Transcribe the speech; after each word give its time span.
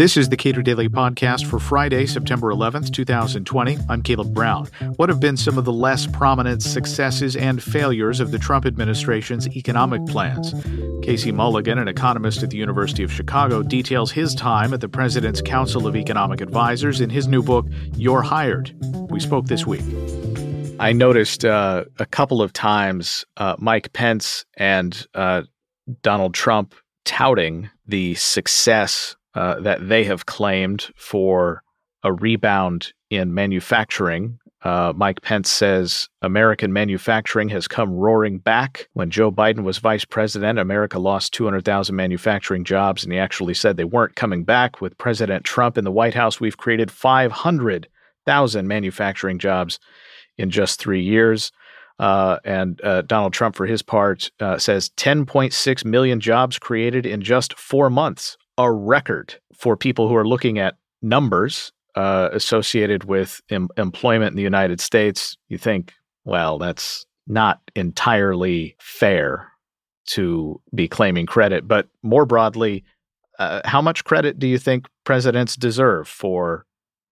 This 0.00 0.16
is 0.16 0.30
the 0.30 0.36
Cato 0.38 0.62
Daily 0.62 0.88
Podcast 0.88 1.44
for 1.44 1.58
Friday, 1.58 2.06
September 2.06 2.50
11th, 2.54 2.90
2020. 2.90 3.76
I'm 3.88 4.00
Caleb 4.00 4.32
Brown. 4.32 4.66
What 4.96 5.10
have 5.10 5.20
been 5.20 5.36
some 5.36 5.58
of 5.58 5.66
the 5.66 5.72
less 5.74 6.06
prominent 6.06 6.62
successes 6.62 7.36
and 7.36 7.62
failures 7.62 8.18
of 8.18 8.30
the 8.30 8.38
Trump 8.38 8.64
administration's 8.64 9.46
economic 9.48 10.06
plans? 10.06 10.54
Casey 11.02 11.32
Mulligan, 11.32 11.78
an 11.78 11.86
economist 11.86 12.42
at 12.42 12.48
the 12.48 12.56
University 12.56 13.02
of 13.02 13.12
Chicago, 13.12 13.62
details 13.62 14.10
his 14.10 14.34
time 14.34 14.72
at 14.72 14.80
the 14.80 14.88
President's 14.88 15.42
Council 15.42 15.86
of 15.86 15.94
Economic 15.94 16.40
Advisers 16.40 17.02
in 17.02 17.10
his 17.10 17.28
new 17.28 17.42
book, 17.42 17.66
You're 17.94 18.22
Hired. 18.22 18.74
We 19.10 19.20
spoke 19.20 19.48
this 19.48 19.66
week. 19.66 19.82
I 20.80 20.92
noticed 20.94 21.44
uh, 21.44 21.84
a 21.98 22.06
couple 22.06 22.40
of 22.40 22.54
times 22.54 23.26
uh, 23.36 23.56
Mike 23.58 23.92
Pence 23.92 24.46
and 24.56 25.06
uh, 25.14 25.42
Donald 26.00 26.32
Trump 26.32 26.74
touting 27.04 27.70
the 27.86 28.14
success 28.14 29.16
uh, 29.34 29.60
that 29.60 29.88
they 29.88 30.04
have 30.04 30.26
claimed 30.26 30.90
for 30.96 31.62
a 32.02 32.12
rebound 32.12 32.92
in 33.10 33.34
manufacturing. 33.34 34.38
Uh, 34.62 34.92
Mike 34.94 35.22
Pence 35.22 35.50
says 35.50 36.08
American 36.20 36.72
manufacturing 36.72 37.48
has 37.48 37.66
come 37.66 37.92
roaring 37.92 38.38
back. 38.38 38.88
When 38.92 39.10
Joe 39.10 39.32
Biden 39.32 39.62
was 39.62 39.78
vice 39.78 40.04
president, 40.04 40.58
America 40.58 40.98
lost 40.98 41.32
200,000 41.32 41.96
manufacturing 41.96 42.64
jobs, 42.64 43.02
and 43.02 43.12
he 43.12 43.18
actually 43.18 43.54
said 43.54 43.76
they 43.76 43.84
weren't 43.84 44.16
coming 44.16 44.44
back. 44.44 44.80
With 44.80 44.98
President 44.98 45.44
Trump 45.44 45.78
in 45.78 45.84
the 45.84 45.90
White 45.90 46.14
House, 46.14 46.40
we've 46.40 46.58
created 46.58 46.90
500,000 46.90 48.68
manufacturing 48.68 49.38
jobs 49.38 49.78
in 50.36 50.50
just 50.50 50.78
three 50.78 51.02
years. 51.02 51.52
Uh, 52.00 52.38
and 52.46 52.80
uh, 52.82 53.02
Donald 53.02 53.34
Trump, 53.34 53.54
for 53.54 53.66
his 53.66 53.82
part, 53.82 54.30
uh, 54.40 54.56
says 54.56 54.88
10.6 54.96 55.84
million 55.84 56.18
jobs 56.18 56.58
created 56.58 57.04
in 57.04 57.20
just 57.20 57.52
four 57.58 57.90
months 57.90 58.38
a 58.56 58.72
record 58.72 59.34
for 59.54 59.76
people 59.76 60.08
who 60.08 60.16
are 60.16 60.26
looking 60.26 60.58
at 60.58 60.76
numbers 61.02 61.72
uh, 61.96 62.30
associated 62.32 63.04
with 63.04 63.42
em- 63.50 63.68
employment 63.76 64.30
in 64.30 64.36
the 64.36 64.42
United 64.42 64.80
States. 64.80 65.36
You 65.48 65.58
think, 65.58 65.92
well, 66.24 66.56
that's 66.56 67.04
not 67.26 67.60
entirely 67.76 68.76
fair 68.80 69.48
to 70.06 70.58
be 70.74 70.88
claiming 70.88 71.26
credit. 71.26 71.68
But 71.68 71.88
more 72.02 72.24
broadly, 72.24 72.82
uh, 73.38 73.60
how 73.66 73.82
much 73.82 74.04
credit 74.04 74.38
do 74.38 74.46
you 74.46 74.56
think 74.56 74.88
presidents 75.04 75.54
deserve 75.54 76.08
for 76.08 76.64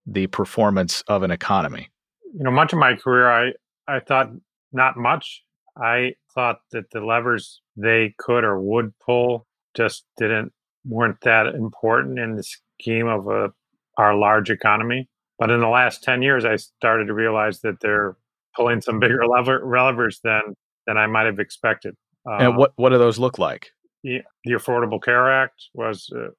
the 0.07 0.25
performance 0.27 1.03
of 1.07 1.21
an 1.21 1.29
economy? 1.29 1.91
You 2.33 2.43
know, 2.43 2.51
much 2.51 2.73
of 2.73 2.79
my 2.79 2.95
career, 2.95 3.29
I, 3.29 3.51
I 3.87 3.99
thought 3.99 4.31
not 4.71 4.97
much. 4.97 5.43
I 5.77 6.13
thought 6.33 6.59
that 6.71 6.91
the 6.91 7.01
levers 7.01 7.61
they 7.75 8.13
could 8.17 8.43
or 8.43 8.59
would 8.59 8.93
pull 8.99 9.47
just 9.75 10.05
didn't 10.17 10.51
weren't 10.85 11.21
that 11.21 11.47
important 11.47 12.19
in 12.19 12.35
the 12.35 12.43
scheme 12.43 13.07
of 13.07 13.27
a, 13.27 13.51
our 13.97 14.15
large 14.15 14.49
economy. 14.49 15.09
But 15.37 15.51
in 15.51 15.61
the 15.61 15.67
last 15.67 16.03
10 16.03 16.21
years, 16.21 16.45
I 16.45 16.55
started 16.57 17.05
to 17.05 17.13
realize 17.13 17.61
that 17.61 17.79
they're 17.81 18.17
pulling 18.55 18.81
some 18.81 18.99
bigger 18.99 19.25
lever, 19.25 19.63
levers 19.65 20.19
than, 20.23 20.55
than 20.87 20.97
I 20.97 21.07
might 21.07 21.25
have 21.25 21.39
expected. 21.39 21.95
and 22.25 22.49
um, 22.49 22.55
what, 22.55 22.73
what 22.75 22.89
do 22.89 22.97
those 22.97 23.19
look 23.19 23.37
like? 23.37 23.69
The, 24.03 24.21
the 24.45 24.53
Affordable 24.53 25.01
Care 25.01 25.31
Act 25.31 25.61
was 25.73 26.09
uh, 26.15 26.29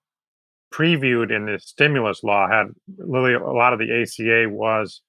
previewed 0.73 1.35
in 1.35 1.47
the 1.47 1.59
stimulus 1.61 2.23
law, 2.23 2.49
had 2.49 2.67
really 2.99 3.35
a 3.35 3.41
lot 3.41 3.73
of 3.73 3.79
the 3.79 4.03
ACA 4.03 4.49
was, 4.49 5.03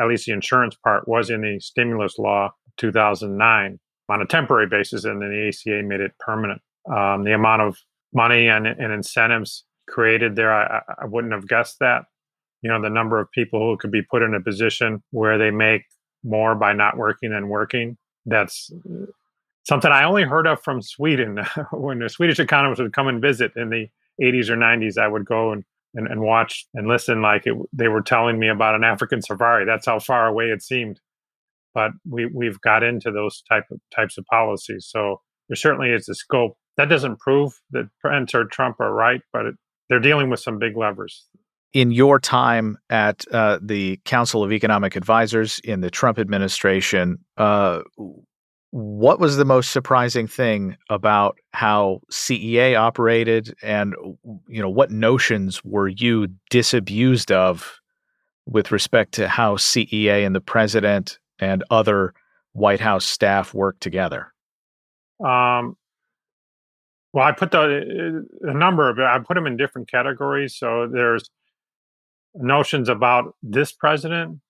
at 0.00 0.08
least 0.08 0.26
the 0.26 0.32
insurance 0.32 0.76
part, 0.82 1.08
was 1.08 1.30
in 1.30 1.42
the 1.42 1.58
stimulus 1.60 2.18
law 2.18 2.50
2009 2.76 3.78
on 4.08 4.22
a 4.22 4.26
temporary 4.26 4.66
basis, 4.66 5.04
and 5.04 5.20
then 5.20 5.30
the 5.30 5.48
ACA 5.48 5.82
made 5.82 6.00
it 6.00 6.12
permanent. 6.18 6.60
Um, 6.88 7.24
the 7.24 7.34
amount 7.34 7.62
of 7.62 7.78
money 8.12 8.48
and, 8.48 8.66
and 8.66 8.92
incentives 8.92 9.64
created 9.88 10.36
there. 10.36 10.52
I, 10.52 10.82
I 10.98 11.04
wouldn't 11.06 11.32
have 11.32 11.48
guessed 11.48 11.78
that. 11.80 12.04
You 12.62 12.70
know, 12.70 12.80
the 12.80 12.90
number 12.90 13.20
of 13.20 13.30
people 13.32 13.60
who 13.60 13.76
could 13.76 13.90
be 13.90 14.02
put 14.02 14.22
in 14.22 14.34
a 14.34 14.40
position 14.40 15.02
where 15.10 15.38
they 15.38 15.50
make 15.50 15.82
more 16.24 16.54
by 16.54 16.72
not 16.72 16.96
working 16.96 17.30
than 17.30 17.48
working. 17.48 17.96
That's 18.24 18.70
something 19.64 19.90
I 19.90 20.04
only 20.04 20.24
heard 20.24 20.46
of 20.46 20.62
from 20.62 20.82
Sweden. 20.82 21.44
when 21.72 21.98
the 21.98 22.08
Swedish 22.08 22.38
economists 22.38 22.80
would 22.80 22.92
come 22.92 23.08
and 23.08 23.22
visit 23.22 23.52
in 23.56 23.70
the 23.70 23.88
80s 24.20 24.48
or 24.48 24.56
90s, 24.56 24.98
I 24.98 25.08
would 25.08 25.24
go 25.24 25.52
and, 25.52 25.64
and, 25.94 26.08
and 26.08 26.20
watch 26.20 26.66
and 26.74 26.88
listen 26.88 27.22
like 27.22 27.46
it, 27.46 27.54
they 27.72 27.88
were 27.88 28.02
telling 28.02 28.38
me 28.38 28.48
about 28.48 28.74
an 28.74 28.84
African 28.84 29.22
safari. 29.22 29.64
That's 29.64 29.86
how 29.86 29.98
far 29.98 30.26
away 30.26 30.46
it 30.46 30.62
seemed. 30.62 31.00
But 31.76 31.90
we, 32.08 32.24
we've 32.24 32.58
got 32.62 32.82
into 32.82 33.10
those 33.10 33.42
type 33.46 33.64
of 33.70 33.78
types 33.94 34.16
of 34.16 34.24
policies. 34.24 34.88
So 34.90 35.20
there 35.50 35.56
certainly 35.56 35.90
is 35.90 36.08
a 36.08 36.14
scope 36.14 36.56
that 36.78 36.88
doesn't 36.88 37.18
prove 37.18 37.52
that 37.72 37.90
Pence 38.02 38.34
or 38.34 38.46
Trump 38.46 38.80
are 38.80 38.94
right, 38.94 39.20
but 39.30 39.44
it, 39.44 39.54
they're 39.90 40.00
dealing 40.00 40.30
with 40.30 40.40
some 40.40 40.58
big 40.58 40.74
levers. 40.74 41.26
In 41.74 41.90
your 41.90 42.18
time 42.18 42.78
at 42.88 43.26
uh, 43.30 43.58
the 43.60 44.00
Council 44.06 44.42
of 44.42 44.52
Economic 44.52 44.96
Advisors 44.96 45.58
in 45.64 45.82
the 45.82 45.90
Trump 45.90 46.18
administration, 46.18 47.18
uh, 47.36 47.82
what 48.70 49.20
was 49.20 49.36
the 49.36 49.44
most 49.44 49.70
surprising 49.70 50.26
thing 50.26 50.78
about 50.88 51.36
how 51.52 52.00
CEA 52.10 52.74
operated, 52.74 53.54
and 53.62 53.94
you 54.48 54.62
know 54.62 54.70
what 54.70 54.90
notions 54.90 55.62
were 55.62 55.88
you 55.88 56.28
disabused 56.48 57.30
of 57.30 57.78
with 58.46 58.72
respect 58.72 59.12
to 59.12 59.28
how 59.28 59.56
CEA 59.56 60.24
and 60.24 60.34
the 60.34 60.40
president 60.40 61.18
and 61.38 61.64
other 61.70 62.14
White 62.52 62.80
House 62.80 63.04
staff 63.04 63.54
work 63.54 63.78
together? 63.80 64.32
Um, 65.24 65.76
well, 67.12 67.24
I 67.24 67.32
put 67.32 67.50
the 67.50 68.26
a 68.42 68.52
number 68.52 68.90
of 68.90 68.98
I 68.98 69.18
put 69.20 69.34
them 69.34 69.46
in 69.46 69.56
different 69.56 69.90
categories. 69.90 70.54
So 70.54 70.86
there's 70.86 71.30
notions 72.34 72.88
about 72.88 73.34
this 73.42 73.72
president, 73.72 74.40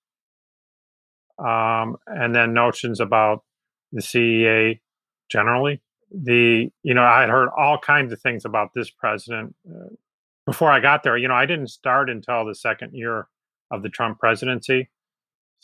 um, 1.39 1.97
and 2.09 2.35
then 2.35 2.55
notions 2.55 2.99
about 2.99 3.45
the 3.93 4.01
CEA 4.01 4.81
generally. 5.31 5.81
The 6.11 6.69
you 6.83 6.95
know 6.95 7.05
I 7.05 7.21
had 7.21 7.31
heard 7.31 7.51
all 7.57 7.79
kinds 7.79 8.13
of 8.13 8.21
things 8.21 8.45
about 8.45 8.71
this 8.75 8.91
president 8.91 9.55
uh, 9.69 9.95
before 10.45 10.73
I 10.73 10.81
got 10.81 11.03
there. 11.05 11.17
You 11.17 11.29
know 11.29 11.35
I 11.35 11.47
didn't 11.47 11.69
start 11.69 12.11
until 12.11 12.45
the 12.45 12.55
second 12.57 12.95
year 12.95 13.29
of 13.71 13.85
the 13.85 13.89
Trump 13.89 14.19
presidency, 14.19 14.89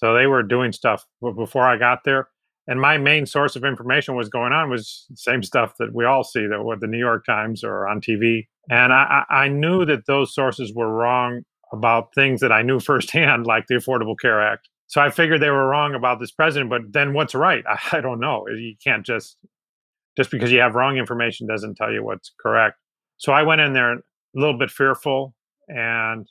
so 0.02 0.14
they 0.14 0.26
were 0.26 0.42
doing 0.42 0.72
stuff 0.72 1.04
before 1.36 1.66
I 1.66 1.76
got 1.76 2.00
there 2.04 2.28
and 2.68 2.80
my 2.80 2.96
main 2.96 3.26
source 3.26 3.56
of 3.56 3.64
information 3.64 4.14
was 4.14 4.28
going 4.28 4.52
on 4.52 4.70
was 4.70 5.06
same 5.14 5.42
stuff 5.42 5.74
that 5.78 5.92
we 5.94 6.04
all 6.04 6.22
see 6.22 6.46
that 6.46 6.64
with 6.64 6.80
the 6.80 6.86
New 6.86 6.98
York 6.98 7.24
Times 7.26 7.64
or 7.64 7.88
on 7.88 8.00
TV. 8.00 8.46
And 8.70 8.92
I, 8.92 9.24
I 9.28 9.48
knew 9.48 9.84
that 9.84 10.06
those 10.06 10.34
sources 10.34 10.72
were 10.74 10.92
wrong 10.92 11.42
about 11.72 12.14
things 12.14 12.40
that 12.40 12.52
I 12.52 12.62
knew 12.62 12.78
firsthand, 12.80 13.46
like 13.46 13.66
the 13.66 13.74
Affordable 13.74 14.14
Care 14.20 14.40
Act. 14.40 14.68
So 14.86 15.00
I 15.00 15.10
figured 15.10 15.40
they 15.40 15.50
were 15.50 15.66
wrong 15.66 15.94
about 15.94 16.20
this 16.20 16.30
president. 16.30 16.70
But 16.70 16.92
then 16.92 17.14
what's 17.14 17.34
right? 17.34 17.64
I, 17.66 17.78
I 17.98 18.00
don't 18.00 18.20
know. 18.20 18.46
You 18.48 18.74
can't 18.82 19.04
just 19.04 19.38
just 20.16 20.30
because 20.30 20.52
you 20.52 20.60
have 20.60 20.74
wrong 20.74 20.98
information 20.98 21.46
doesn't 21.46 21.76
tell 21.76 21.90
you 21.90 22.04
what's 22.04 22.32
correct. 22.38 22.76
So 23.16 23.32
I 23.32 23.42
went 23.42 23.62
in 23.62 23.72
there 23.72 23.92
a 23.94 24.00
little 24.34 24.58
bit 24.58 24.70
fearful 24.70 25.34
and 25.68 26.28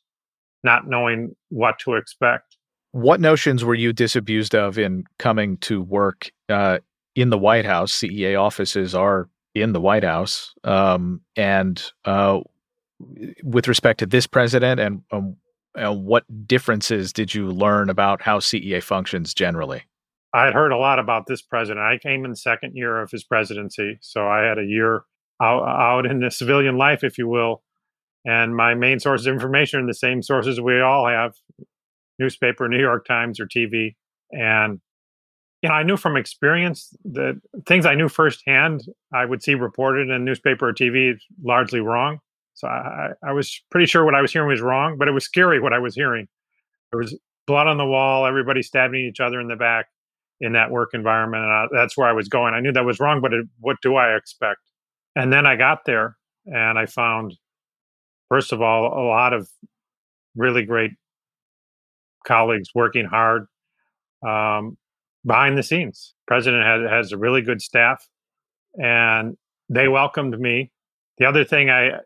not 0.63 0.87
knowing 0.87 1.35
what 1.49 1.79
to 1.79 1.95
expect. 1.95 2.57
What 2.91 3.21
notions 3.21 3.63
were 3.63 3.75
you 3.75 3.93
disabused 3.93 4.53
of 4.53 4.77
in 4.77 5.05
coming 5.17 5.57
to 5.57 5.81
work 5.81 6.31
uh, 6.49 6.79
in 7.15 7.29
the 7.29 7.37
White 7.37 7.65
House? 7.65 7.93
CEA 7.93 8.39
offices 8.39 8.93
are 8.93 9.29
in 9.55 9.73
the 9.73 9.81
White 9.81 10.03
House, 10.03 10.53
um, 10.63 11.21
and 11.35 11.81
uh, 12.05 12.39
with 13.43 13.67
respect 13.67 13.99
to 13.99 14.05
this 14.05 14.27
president, 14.27 14.79
and, 14.79 15.03
um, 15.11 15.37
and 15.75 16.05
what 16.05 16.25
differences 16.47 17.13
did 17.13 17.33
you 17.33 17.47
learn 17.47 17.89
about 17.89 18.21
how 18.21 18.39
CEA 18.39 18.83
functions 18.83 19.33
generally? 19.33 19.83
I 20.33 20.45
had 20.45 20.53
heard 20.53 20.71
a 20.71 20.77
lot 20.77 20.99
about 20.99 21.27
this 21.27 21.41
president. 21.41 21.79
I 21.79 21.97
came 21.97 22.23
in 22.23 22.31
the 22.31 22.37
second 22.37 22.75
year 22.75 23.01
of 23.01 23.11
his 23.11 23.23
presidency, 23.23 23.97
so 24.01 24.27
I 24.27 24.43
had 24.43 24.57
a 24.57 24.63
year 24.63 25.03
out, 25.41 25.63
out 25.63 26.05
in 26.05 26.19
the 26.19 26.31
civilian 26.31 26.77
life, 26.77 27.03
if 27.03 27.17
you 27.17 27.27
will. 27.27 27.63
And 28.23 28.55
my 28.55 28.75
main 28.75 28.99
sources 28.99 29.27
of 29.27 29.33
information 29.33 29.81
are 29.81 29.87
the 29.87 29.93
same 29.93 30.21
sources 30.21 30.61
we 30.61 30.79
all 30.79 31.07
have 31.07 31.33
newspaper, 32.21 32.69
New 32.69 32.79
York 32.79 33.05
Times, 33.05 33.39
or 33.39 33.47
TV. 33.47 33.95
And 34.31 34.79
you 35.61 35.69
know, 35.69 35.75
I 35.75 35.83
knew 35.83 35.97
from 35.97 36.17
experience 36.17 36.95
that 37.05 37.39
things 37.67 37.85
I 37.85 37.95
knew 37.95 38.09
firsthand, 38.09 38.81
I 39.13 39.25
would 39.25 39.43
see 39.43 39.53
reported 39.53 40.09
in 40.09 40.25
newspaper 40.25 40.69
or 40.69 40.73
TV 40.73 41.15
largely 41.43 41.79
wrong. 41.79 42.19
So 42.53 42.67
I, 42.67 43.09
I 43.23 43.31
was 43.33 43.61
pretty 43.69 43.85
sure 43.85 44.03
what 44.03 44.15
I 44.15 44.21
was 44.21 44.31
hearing 44.31 44.47
was 44.47 44.61
wrong, 44.61 44.97
but 44.97 45.07
it 45.07 45.11
was 45.11 45.23
scary 45.23 45.59
what 45.59 45.73
I 45.73 45.79
was 45.79 45.95
hearing. 45.95 46.27
There 46.91 46.99
was 46.99 47.17
blood 47.47 47.67
on 47.67 47.77
the 47.77 47.85
wall, 47.85 48.25
everybody 48.25 48.61
stabbing 48.61 49.01
each 49.01 49.19
other 49.19 49.39
in 49.39 49.47
the 49.47 49.55
back 49.55 49.87
in 50.39 50.53
that 50.53 50.71
work 50.71 50.89
environment. 50.93 51.43
And 51.43 51.53
I, 51.53 51.65
that's 51.71 51.95
where 51.95 52.07
I 52.07 52.13
was 52.13 52.27
going. 52.27 52.53
I 52.53 52.59
knew 52.59 52.71
that 52.71 52.85
was 52.85 52.99
wrong, 52.99 53.21
but 53.21 53.33
it, 53.33 53.45
what 53.59 53.77
do 53.81 53.95
I 53.95 54.15
expect? 54.15 54.59
And 55.15 55.31
then 55.31 55.45
I 55.45 55.55
got 55.55 55.85
there 55.85 56.17
and 56.45 56.79
I 56.79 56.87
found, 56.87 57.35
first 58.29 58.51
of 58.51 58.61
all, 58.61 58.85
a 58.87 59.05
lot 59.07 59.33
of 59.33 59.47
really 60.35 60.63
great 60.63 60.91
colleagues 62.25 62.69
working 62.73 63.05
hard 63.05 63.47
um, 64.27 64.77
behind 65.25 65.57
the 65.57 65.63
scenes. 65.63 66.13
President 66.27 66.63
has, 66.63 66.89
has 66.89 67.11
a 67.11 67.17
really 67.17 67.41
good 67.41 67.61
staff, 67.61 68.07
and 68.81 69.37
they 69.69 69.87
welcomed 69.87 70.39
me. 70.39 70.71
The 71.17 71.25
other 71.25 71.43
thing 71.43 71.69
I 71.69 71.99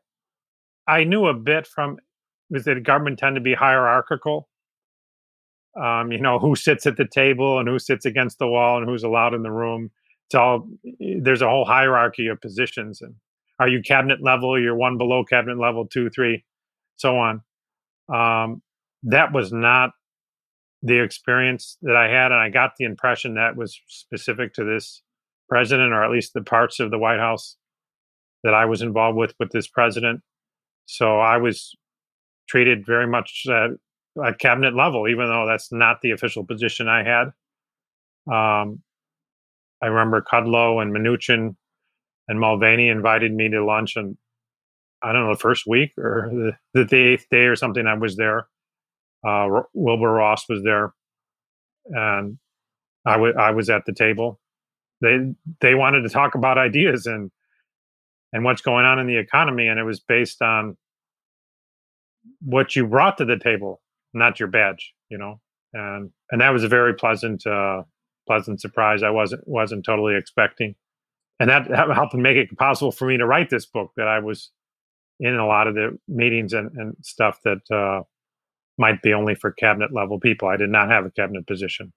I 0.87 1.03
knew 1.03 1.25
a 1.25 1.33
bit 1.33 1.67
from 1.67 1.97
was 2.49 2.65
that 2.65 2.83
government 2.83 3.19
tend 3.19 3.35
to 3.35 3.41
be 3.41 3.53
hierarchical. 3.53 4.47
Um, 5.81 6.11
you 6.11 6.21
know, 6.21 6.39
who 6.39 6.55
sits 6.55 6.85
at 6.85 6.95
the 6.95 7.07
table 7.07 7.59
and 7.59 7.67
who 7.67 7.79
sits 7.79 8.05
against 8.05 8.39
the 8.39 8.47
wall 8.47 8.77
and 8.77 8.87
who's 8.87 9.03
allowed 9.03 9.33
in 9.33 9.43
the 9.43 9.51
room. 9.51 9.91
It's 10.27 10.35
all 10.35 10.67
there's 10.99 11.41
a 11.41 11.49
whole 11.49 11.65
hierarchy 11.65 12.27
of 12.27 12.39
positions. 12.39 13.01
And 13.01 13.15
are 13.59 13.67
you 13.67 13.81
cabinet 13.81 14.23
level? 14.23 14.59
You're 14.59 14.75
one 14.75 14.97
below 14.97 15.25
cabinet 15.25 15.59
level, 15.59 15.85
two, 15.85 16.09
three, 16.09 16.45
so 16.95 17.17
on. 17.17 17.41
Um, 18.07 18.61
that 19.03 19.33
was 19.33 19.51
not 19.51 19.91
the 20.85 21.01
experience 21.01 21.77
that 21.81 21.95
I 21.95 22.07
had, 22.07 22.31
and 22.31 22.39
I 22.39 22.49
got 22.49 22.73
the 22.77 22.85
impression 22.85 23.35
that 23.35 23.57
was 23.57 23.79
specific 23.87 24.53
to 24.53 24.63
this 24.63 25.01
president, 25.49 25.93
or 25.93 26.03
at 26.03 26.11
least 26.11 26.33
the 26.33 26.43
parts 26.43 26.79
of 26.79 26.91
the 26.91 26.99
White 26.99 27.19
House 27.19 27.57
that 28.43 28.53
I 28.53 28.65
was 28.65 28.83
involved 28.83 29.17
with 29.17 29.33
with 29.39 29.49
this 29.51 29.67
president. 29.67 30.21
So 30.85 31.19
I 31.19 31.37
was 31.37 31.73
treated 32.47 32.85
very 32.85 33.07
much 33.07 33.45
at, 33.49 33.71
cabinet 34.37 34.75
level, 34.75 35.07
even 35.07 35.27
though 35.27 35.47
that's 35.47 35.71
not 35.71 36.01
the 36.01 36.11
official 36.11 36.45
position 36.45 36.87
I 36.87 37.03
had. 37.03 37.27
Um, 38.31 38.83
I 39.81 39.87
remember 39.87 40.21
Kudlow 40.21 40.81
and 40.81 40.95
Mnuchin 40.95 41.55
and 42.27 42.39
Mulvaney 42.39 42.89
invited 42.89 43.33
me 43.33 43.49
to 43.49 43.65
lunch, 43.65 43.95
and 43.95 44.17
I 45.01 45.11
don't 45.11 45.25
know 45.25 45.33
the 45.33 45.39
first 45.39 45.65
week 45.67 45.93
or 45.97 46.29
the, 46.73 46.85
the 46.85 46.97
eighth 46.97 47.25
day 47.29 47.45
or 47.45 47.55
something. 47.55 47.87
I 47.87 47.95
was 47.95 48.15
there. 48.15 48.47
Uh, 49.25 49.63
Wilbur 49.73 50.11
Ross 50.11 50.47
was 50.47 50.63
there, 50.63 50.93
and 51.87 52.37
I, 53.05 53.13
w- 53.13 53.35
I 53.37 53.51
was 53.51 53.69
at 53.69 53.85
the 53.85 53.93
table. 53.93 54.39
They 55.01 55.33
they 55.61 55.75
wanted 55.75 56.01
to 56.03 56.09
talk 56.09 56.35
about 56.35 56.57
ideas 56.57 57.05
and 57.05 57.31
and 58.33 58.43
what's 58.43 58.61
going 58.61 58.85
on 58.85 58.99
in 58.99 59.07
the 59.07 59.17
economy, 59.17 59.67
and 59.67 59.79
it 59.79 59.83
was 59.83 59.99
based 59.99 60.41
on 60.41 60.77
what 62.41 62.75
you 62.75 62.85
brought 62.87 63.17
to 63.17 63.25
the 63.25 63.37
table, 63.37 63.81
not 64.13 64.39
your 64.39 64.47
badge. 64.49 64.93
You 65.09 65.17
know, 65.17 65.41
and 65.73 66.11
and 66.31 66.41
that 66.41 66.51
was 66.51 66.63
a 66.63 66.67
very 66.67 66.93
pleasant 66.93 67.45
uh, 67.45 67.83
pleasant 68.27 68.61
surprise. 68.61 69.03
I 69.03 69.09
wasn't 69.09 69.47
wasn't 69.47 69.85
totally 69.85 70.15
expecting, 70.15 70.75
and 71.39 71.49
that, 71.49 71.67
helped 71.93 72.13
make 72.15 72.37
it 72.37 72.57
possible 72.57 72.91
for 72.91 73.07
me 73.07 73.17
to 73.17 73.25
write 73.25 73.49
this 73.49 73.65
book. 73.65 73.91
That 73.97 74.07
I 74.07 74.19
was 74.19 74.51
in 75.19 75.35
a 75.35 75.47
lot 75.47 75.67
of 75.67 75.75
the 75.75 75.97
meetings 76.07 76.53
and, 76.53 76.71
and 76.75 76.95
stuff 77.01 77.39
that 77.43 77.71
uh, 77.71 78.03
might 78.77 79.01
be 79.01 79.13
only 79.13 79.35
for 79.35 79.51
cabinet 79.51 79.93
level 79.93 80.19
people. 80.19 80.47
I 80.47 80.57
did 80.57 80.69
not 80.69 80.89
have 80.89 81.05
a 81.05 81.11
cabinet 81.11 81.47
position. 81.47 81.93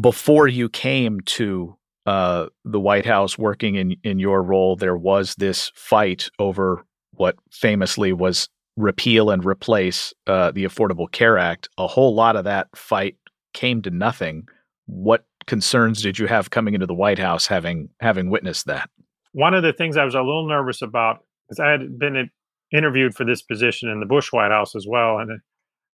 Before 0.00 0.48
you 0.48 0.68
came 0.68 1.20
to 1.20 1.76
uh, 2.06 2.46
the 2.64 2.80
White 2.80 3.06
House 3.06 3.38
working 3.38 3.74
in, 3.74 3.96
in 4.02 4.18
your 4.18 4.42
role, 4.42 4.76
there 4.76 4.96
was 4.96 5.34
this 5.36 5.70
fight 5.74 6.30
over 6.38 6.84
what 7.12 7.36
famously 7.50 8.12
was 8.12 8.48
repeal 8.76 9.30
and 9.30 9.44
replace 9.44 10.14
uh, 10.26 10.50
the 10.52 10.64
Affordable 10.64 11.10
Care 11.10 11.36
Act. 11.36 11.68
A 11.78 11.86
whole 11.86 12.14
lot 12.14 12.36
of 12.36 12.44
that 12.44 12.68
fight 12.74 13.16
came 13.52 13.82
to 13.82 13.90
nothing. 13.90 14.48
What 14.86 15.24
concerns 15.46 16.00
did 16.02 16.18
you 16.18 16.26
have 16.26 16.50
coming 16.50 16.74
into 16.74 16.86
the 16.86 16.94
White 16.94 17.18
House 17.18 17.46
having 17.46 17.88
having 18.00 18.30
witnessed 18.30 18.66
that? 18.66 18.88
One 19.32 19.54
of 19.54 19.62
the 19.62 19.72
things 19.72 19.96
I 19.96 20.04
was 20.04 20.14
a 20.14 20.18
little 20.22 20.48
nervous 20.48 20.80
about 20.80 21.18
because 21.48 21.60
I 21.60 21.70
had 21.70 21.98
been 21.98 22.30
interviewed 22.72 23.14
for 23.14 23.24
this 23.24 23.42
position 23.42 23.88
in 23.88 24.00
the 24.00 24.06
Bush 24.06 24.32
White 24.32 24.50
House 24.50 24.74
as 24.74 24.86
well, 24.88 25.18
and 25.18 25.40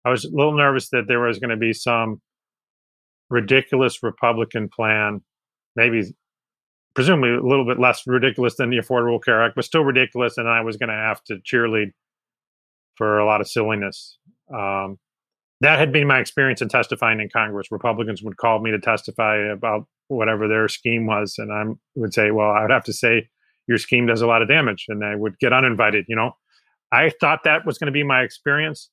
I 0.04 0.10
was 0.10 0.24
a 0.24 0.30
little 0.30 0.56
nervous 0.56 0.88
that 0.90 1.06
there 1.06 1.20
was 1.20 1.38
going 1.38 1.50
to 1.50 1.56
be 1.56 1.72
some 1.72 2.20
ridiculous 3.28 4.02
Republican 4.02 4.68
plan, 4.68 5.22
maybe 5.76 6.02
presumably 6.94 7.30
a 7.30 7.42
little 7.42 7.66
bit 7.66 7.78
less 7.78 8.02
ridiculous 8.06 8.56
than 8.56 8.70
the 8.70 8.78
Affordable 8.78 9.22
Care 9.22 9.42
Act, 9.44 9.54
but 9.54 9.64
still 9.64 9.84
ridiculous, 9.84 10.36
and 10.38 10.48
I 10.48 10.62
was 10.62 10.76
going 10.76 10.88
to 10.88 10.94
have 10.94 11.22
to 11.24 11.36
cheerlead 11.36 11.92
for 12.96 13.18
a 13.18 13.26
lot 13.26 13.40
of 13.40 13.48
silliness. 13.48 14.18
Um, 14.52 14.98
that 15.60 15.78
had 15.78 15.92
been 15.92 16.06
my 16.06 16.18
experience 16.18 16.62
in 16.62 16.68
testifying 16.68 17.20
in 17.20 17.28
Congress. 17.28 17.68
Republicans 17.70 18.22
would 18.22 18.38
call 18.38 18.60
me 18.60 18.70
to 18.70 18.78
testify 18.78 19.36
about 19.36 19.86
whatever 20.08 20.48
their 20.48 20.68
scheme 20.68 21.06
was, 21.06 21.36
and 21.38 21.52
I 21.52 21.64
would 21.94 22.14
say, 22.14 22.30
"Well, 22.30 22.50
I 22.50 22.62
would 22.62 22.70
have 22.70 22.84
to 22.84 22.92
say 22.92 23.28
your 23.68 23.78
scheme 23.78 24.06
does 24.06 24.22
a 24.22 24.26
lot 24.26 24.42
of 24.42 24.48
damage," 24.48 24.86
and 24.88 25.04
I 25.04 25.14
would 25.14 25.38
get 25.38 25.52
uninvited. 25.52 26.06
You 26.08 26.16
know, 26.16 26.32
I 26.90 27.10
thought 27.20 27.44
that 27.44 27.66
was 27.66 27.78
going 27.78 27.86
to 27.86 27.92
be 27.92 28.02
my 28.02 28.22
experience. 28.22 28.90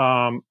Um, 0.00 0.42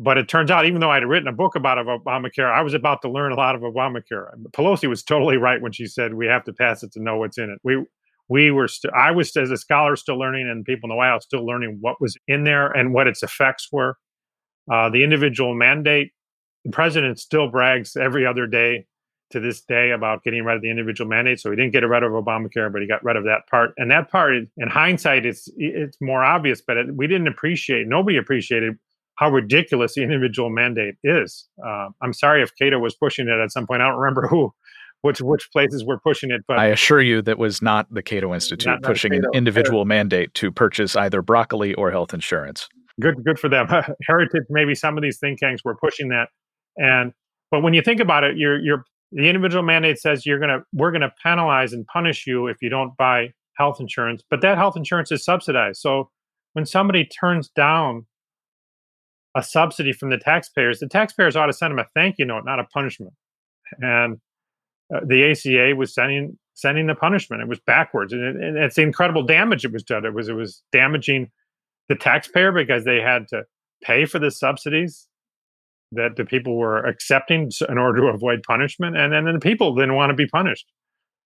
but 0.00 0.18
it 0.18 0.28
turns 0.28 0.50
out, 0.50 0.66
even 0.66 0.80
though 0.80 0.90
I 0.90 0.96
had 0.96 1.06
written 1.06 1.28
a 1.28 1.32
book 1.32 1.54
about 1.54 1.78
Obamacare, 1.78 2.52
I 2.52 2.62
was 2.62 2.74
about 2.74 3.02
to 3.02 3.10
learn 3.10 3.32
a 3.32 3.36
lot 3.36 3.54
of 3.54 3.62
Obamacare. 3.62 4.28
Pelosi 4.50 4.88
was 4.88 5.02
totally 5.02 5.36
right 5.36 5.60
when 5.60 5.72
she 5.72 5.86
said 5.86 6.14
we 6.14 6.26
have 6.26 6.44
to 6.44 6.52
pass 6.52 6.82
it 6.82 6.92
to 6.92 7.02
know 7.02 7.16
what's 7.16 7.38
in 7.38 7.50
it. 7.50 7.58
We 7.62 7.84
we 8.28 8.50
were 8.50 8.68
still, 8.68 8.90
I 8.96 9.10
was 9.10 9.36
as 9.36 9.50
a 9.50 9.56
scholar 9.56 9.96
still 9.96 10.18
learning, 10.18 10.48
and 10.48 10.64
people 10.64 10.88
in 10.88 10.90
the 10.90 10.96
White 10.96 11.08
House 11.08 11.24
still 11.24 11.46
learning 11.46 11.78
what 11.80 12.00
was 12.00 12.16
in 12.26 12.44
there 12.44 12.68
and 12.68 12.94
what 12.94 13.06
its 13.06 13.22
effects 13.22 13.68
were. 13.70 13.98
Uh, 14.70 14.88
the 14.88 15.04
individual 15.04 15.54
mandate, 15.54 16.12
the 16.64 16.70
president 16.70 17.18
still 17.20 17.48
brags 17.50 17.96
every 17.96 18.26
other 18.26 18.46
day 18.46 18.86
to 19.30 19.40
this 19.40 19.62
day 19.62 19.90
about 19.90 20.22
getting 20.22 20.44
rid 20.44 20.56
of 20.56 20.62
the 20.62 20.70
individual 20.70 21.08
mandate. 21.08 21.40
So 21.40 21.50
he 21.50 21.56
didn't 21.56 21.72
get 21.72 21.80
rid 21.80 22.02
of 22.02 22.12
Obamacare, 22.12 22.72
but 22.72 22.82
he 22.82 22.88
got 22.88 23.02
rid 23.04 23.16
of 23.16 23.24
that 23.24 23.42
part. 23.50 23.72
And 23.76 23.90
that 23.90 24.10
part, 24.10 24.34
in 24.34 24.68
hindsight, 24.68 25.26
it's 25.26 25.48
it's 25.56 25.96
more 26.00 26.22
obvious, 26.22 26.62
but 26.66 26.76
it, 26.76 26.94
we 26.94 27.06
didn't 27.06 27.28
appreciate. 27.28 27.86
Nobody 27.86 28.16
appreciated 28.16 28.74
how 29.16 29.30
ridiculous 29.30 29.94
the 29.94 30.02
individual 30.02 30.50
mandate 30.50 30.96
is. 31.04 31.46
Uh, 31.64 31.88
I'm 32.02 32.12
sorry 32.12 32.42
if 32.42 32.50
Cato 32.60 32.78
was 32.78 32.94
pushing 32.94 33.28
it 33.28 33.38
at 33.38 33.52
some 33.52 33.66
point. 33.66 33.82
I 33.82 33.88
don't 33.88 33.98
remember 33.98 34.26
who, 34.28 34.52
which 35.02 35.20
which 35.20 35.50
places 35.52 35.84
were 35.84 35.98
pushing 35.98 36.30
it. 36.30 36.42
But 36.46 36.58
I 36.58 36.66
assure 36.66 37.00
you, 37.00 37.22
that 37.22 37.38
was 37.38 37.62
not 37.62 37.92
the 37.92 38.02
Cato 38.02 38.34
Institute 38.34 38.66
not, 38.66 38.82
pushing 38.82 39.12
not 39.12 39.24
an 39.24 39.30
individual 39.34 39.84
mandate 39.84 40.34
to 40.34 40.50
purchase 40.50 40.96
either 40.96 41.22
broccoli 41.22 41.74
or 41.74 41.90
health 41.90 42.14
insurance. 42.14 42.68
Good, 43.00 43.24
good 43.24 43.38
for 43.38 43.48
them. 43.48 43.66
Heritage, 44.06 44.44
maybe 44.50 44.74
some 44.74 44.96
of 44.96 45.02
these 45.02 45.18
think 45.18 45.40
tanks 45.40 45.64
were 45.64 45.76
pushing 45.76 46.08
that, 46.08 46.28
and 46.76 47.12
but 47.50 47.62
when 47.62 47.74
you 47.74 47.82
think 47.82 48.00
about 48.00 48.24
it, 48.24 48.36
you're 48.36 48.60
you're 48.60 48.84
the 49.14 49.28
individual 49.28 49.62
mandate 49.62 49.98
says 49.98 50.26
you're 50.26 50.40
gonna 50.40 50.60
we're 50.72 50.90
gonna 50.90 51.12
penalize 51.22 51.72
and 51.72 51.86
punish 51.86 52.26
you 52.26 52.48
if 52.48 52.56
you 52.60 52.68
don't 52.68 52.96
buy 52.96 53.32
health 53.56 53.80
insurance, 53.80 54.22
but 54.28 54.40
that 54.40 54.58
health 54.58 54.76
insurance 54.76 55.12
is 55.12 55.24
subsidized. 55.24 55.80
So 55.80 56.10
when 56.54 56.66
somebody 56.66 57.04
turns 57.04 57.48
down 57.48 58.06
a 59.36 59.42
subsidy 59.42 59.92
from 59.92 60.10
the 60.10 60.18
taxpayers, 60.18 60.80
the 60.80 60.88
taxpayers 60.88 61.36
ought 61.36 61.46
to 61.46 61.52
send 61.52 61.72
them 61.72 61.78
a 61.78 61.86
thank 61.94 62.16
you 62.18 62.24
note, 62.24 62.44
not 62.44 62.58
a 62.58 62.64
punishment. 62.64 63.12
And 63.78 64.18
uh, 64.94 65.00
the 65.06 65.30
ACA 65.30 65.76
was 65.76 65.94
sending 65.94 66.36
sending 66.54 66.88
the 66.88 66.94
punishment. 66.94 67.42
It 67.42 67.48
was 67.48 67.60
backwards, 67.60 68.12
and, 68.12 68.22
it, 68.22 68.36
and 68.36 68.56
it's 68.58 68.76
the 68.76 68.82
incredible 68.82 69.22
damage 69.22 69.64
it 69.64 69.72
was 69.72 69.84
done. 69.84 70.04
It 70.04 70.14
was 70.14 70.28
it 70.28 70.34
was 70.34 70.60
damaging 70.72 71.30
the 71.88 71.94
taxpayer 71.94 72.50
because 72.50 72.84
they 72.84 73.00
had 73.00 73.28
to 73.28 73.44
pay 73.82 74.06
for 74.06 74.18
the 74.18 74.30
subsidies 74.30 75.06
that 75.94 76.16
the 76.16 76.24
people 76.24 76.56
were 76.56 76.84
accepting 76.84 77.50
in 77.68 77.78
order 77.78 78.00
to 78.00 78.06
avoid 78.08 78.42
punishment, 78.42 78.96
and 78.96 79.12
then 79.12 79.24
the 79.24 79.40
people 79.40 79.74
didn't 79.74 79.94
want 79.94 80.10
to 80.10 80.14
be 80.14 80.26
punished. 80.26 80.66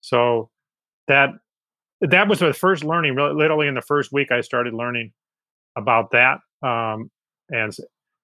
So 0.01 0.51
that 1.09 1.31
that 2.01 2.29
was 2.29 2.41
the 2.41 2.53
first 2.53 2.85
learning. 2.85 3.17
Literally 3.17 3.67
in 3.67 3.75
the 3.75 3.83
first 3.83 4.13
week, 4.13 4.31
I 4.33 4.41
started 4.41 4.75
learning 4.75 5.13
about 5.77 6.11
that, 6.13 6.39
um, 6.63 7.11
and 7.51 7.75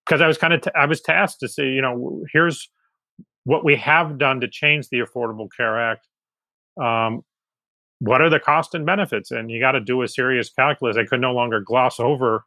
because 0.07 0.21
I 0.21 0.27
was 0.27 0.39
kind 0.39 0.53
of 0.53 0.63
t- 0.63 0.71
I 0.75 0.87
was 0.87 1.01
tasked 1.01 1.41
to 1.41 1.49
say, 1.49 1.69
you 1.69 1.83
know, 1.83 2.25
here's 2.33 2.71
what 3.45 3.65
we 3.65 3.77
have 3.77 4.19
done 4.19 4.41
to 4.41 4.49
change 4.49 4.89
the 4.89 5.01
Affordable 5.01 5.49
Care 5.57 5.79
Act. 5.79 6.07
Um, 6.81 7.23
what 8.01 8.21
are 8.21 8.31
the 8.31 8.41
cost 8.41 8.75
and 8.75 8.87
benefits? 8.87 9.31
And 9.31 9.51
you 9.51 9.61
got 9.61 9.73
to 9.73 9.81
do 9.81 10.03
a 10.03 10.09
serious 10.09 10.51
calculus. 10.51 10.97
I 10.97 11.05
could 11.05 11.21
no 11.21 11.33
longer 11.33 11.61
gloss 11.61 12.01
over 12.01 12.45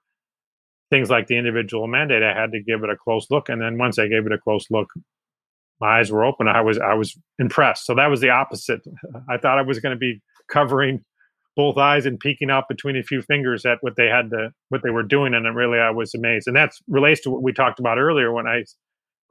things 0.94 1.10
like 1.10 1.26
the 1.26 1.38
individual 1.38 1.88
mandate, 1.88 2.22
I 2.22 2.40
had 2.40 2.52
to 2.52 2.62
give 2.62 2.84
it 2.84 2.90
a 2.90 2.96
close 2.96 3.26
look. 3.32 3.50
And 3.50 3.60
then 3.60 3.80
once 3.80 3.98
I 3.98 4.08
gave 4.08 4.28
it 4.28 4.32
a 4.32 4.38
close 4.38 4.68
look, 4.70 4.90
my 5.82 6.00
eyes 6.00 6.12
were 6.12 6.24
open. 6.24 6.48
I 6.48 6.62
was 6.62 6.78
I 6.78 6.94
was 6.94 7.18
impressed. 7.40 7.86
So 7.88 7.96
that 7.96 8.08
was 8.08 8.22
the 8.22 8.30
opposite. 8.30 8.82
I 9.30 9.38
thought 9.38 9.58
I 9.58 9.64
was 9.64 9.80
going 9.80 9.96
to 9.96 10.00
be 10.00 10.22
covering 10.52 11.02
both 11.56 11.78
eyes 11.78 12.06
and 12.06 12.20
peeking 12.20 12.52
out 12.52 12.66
between 12.70 12.96
a 12.96 13.04
few 13.04 13.22
fingers 13.24 13.66
at 13.66 13.80
what 13.82 13.96
they 13.96 14.08
had 14.08 14.30
to 14.30 14.52
what 14.70 14.84
they 14.84 14.92
were 14.92 15.04
doing, 15.04 15.34
and 15.34 15.56
really 15.56 15.80
I 15.80 15.90
was 15.90 16.14
amazed. 16.14 16.48
And 16.48 16.56
that 16.56 16.72
relates 16.88 17.22
to 17.22 17.32
what 17.32 17.42
we 17.42 17.54
talked 17.54 17.80
about 17.80 17.98
earlier 17.98 18.32
when 18.32 18.46
I 18.46 18.64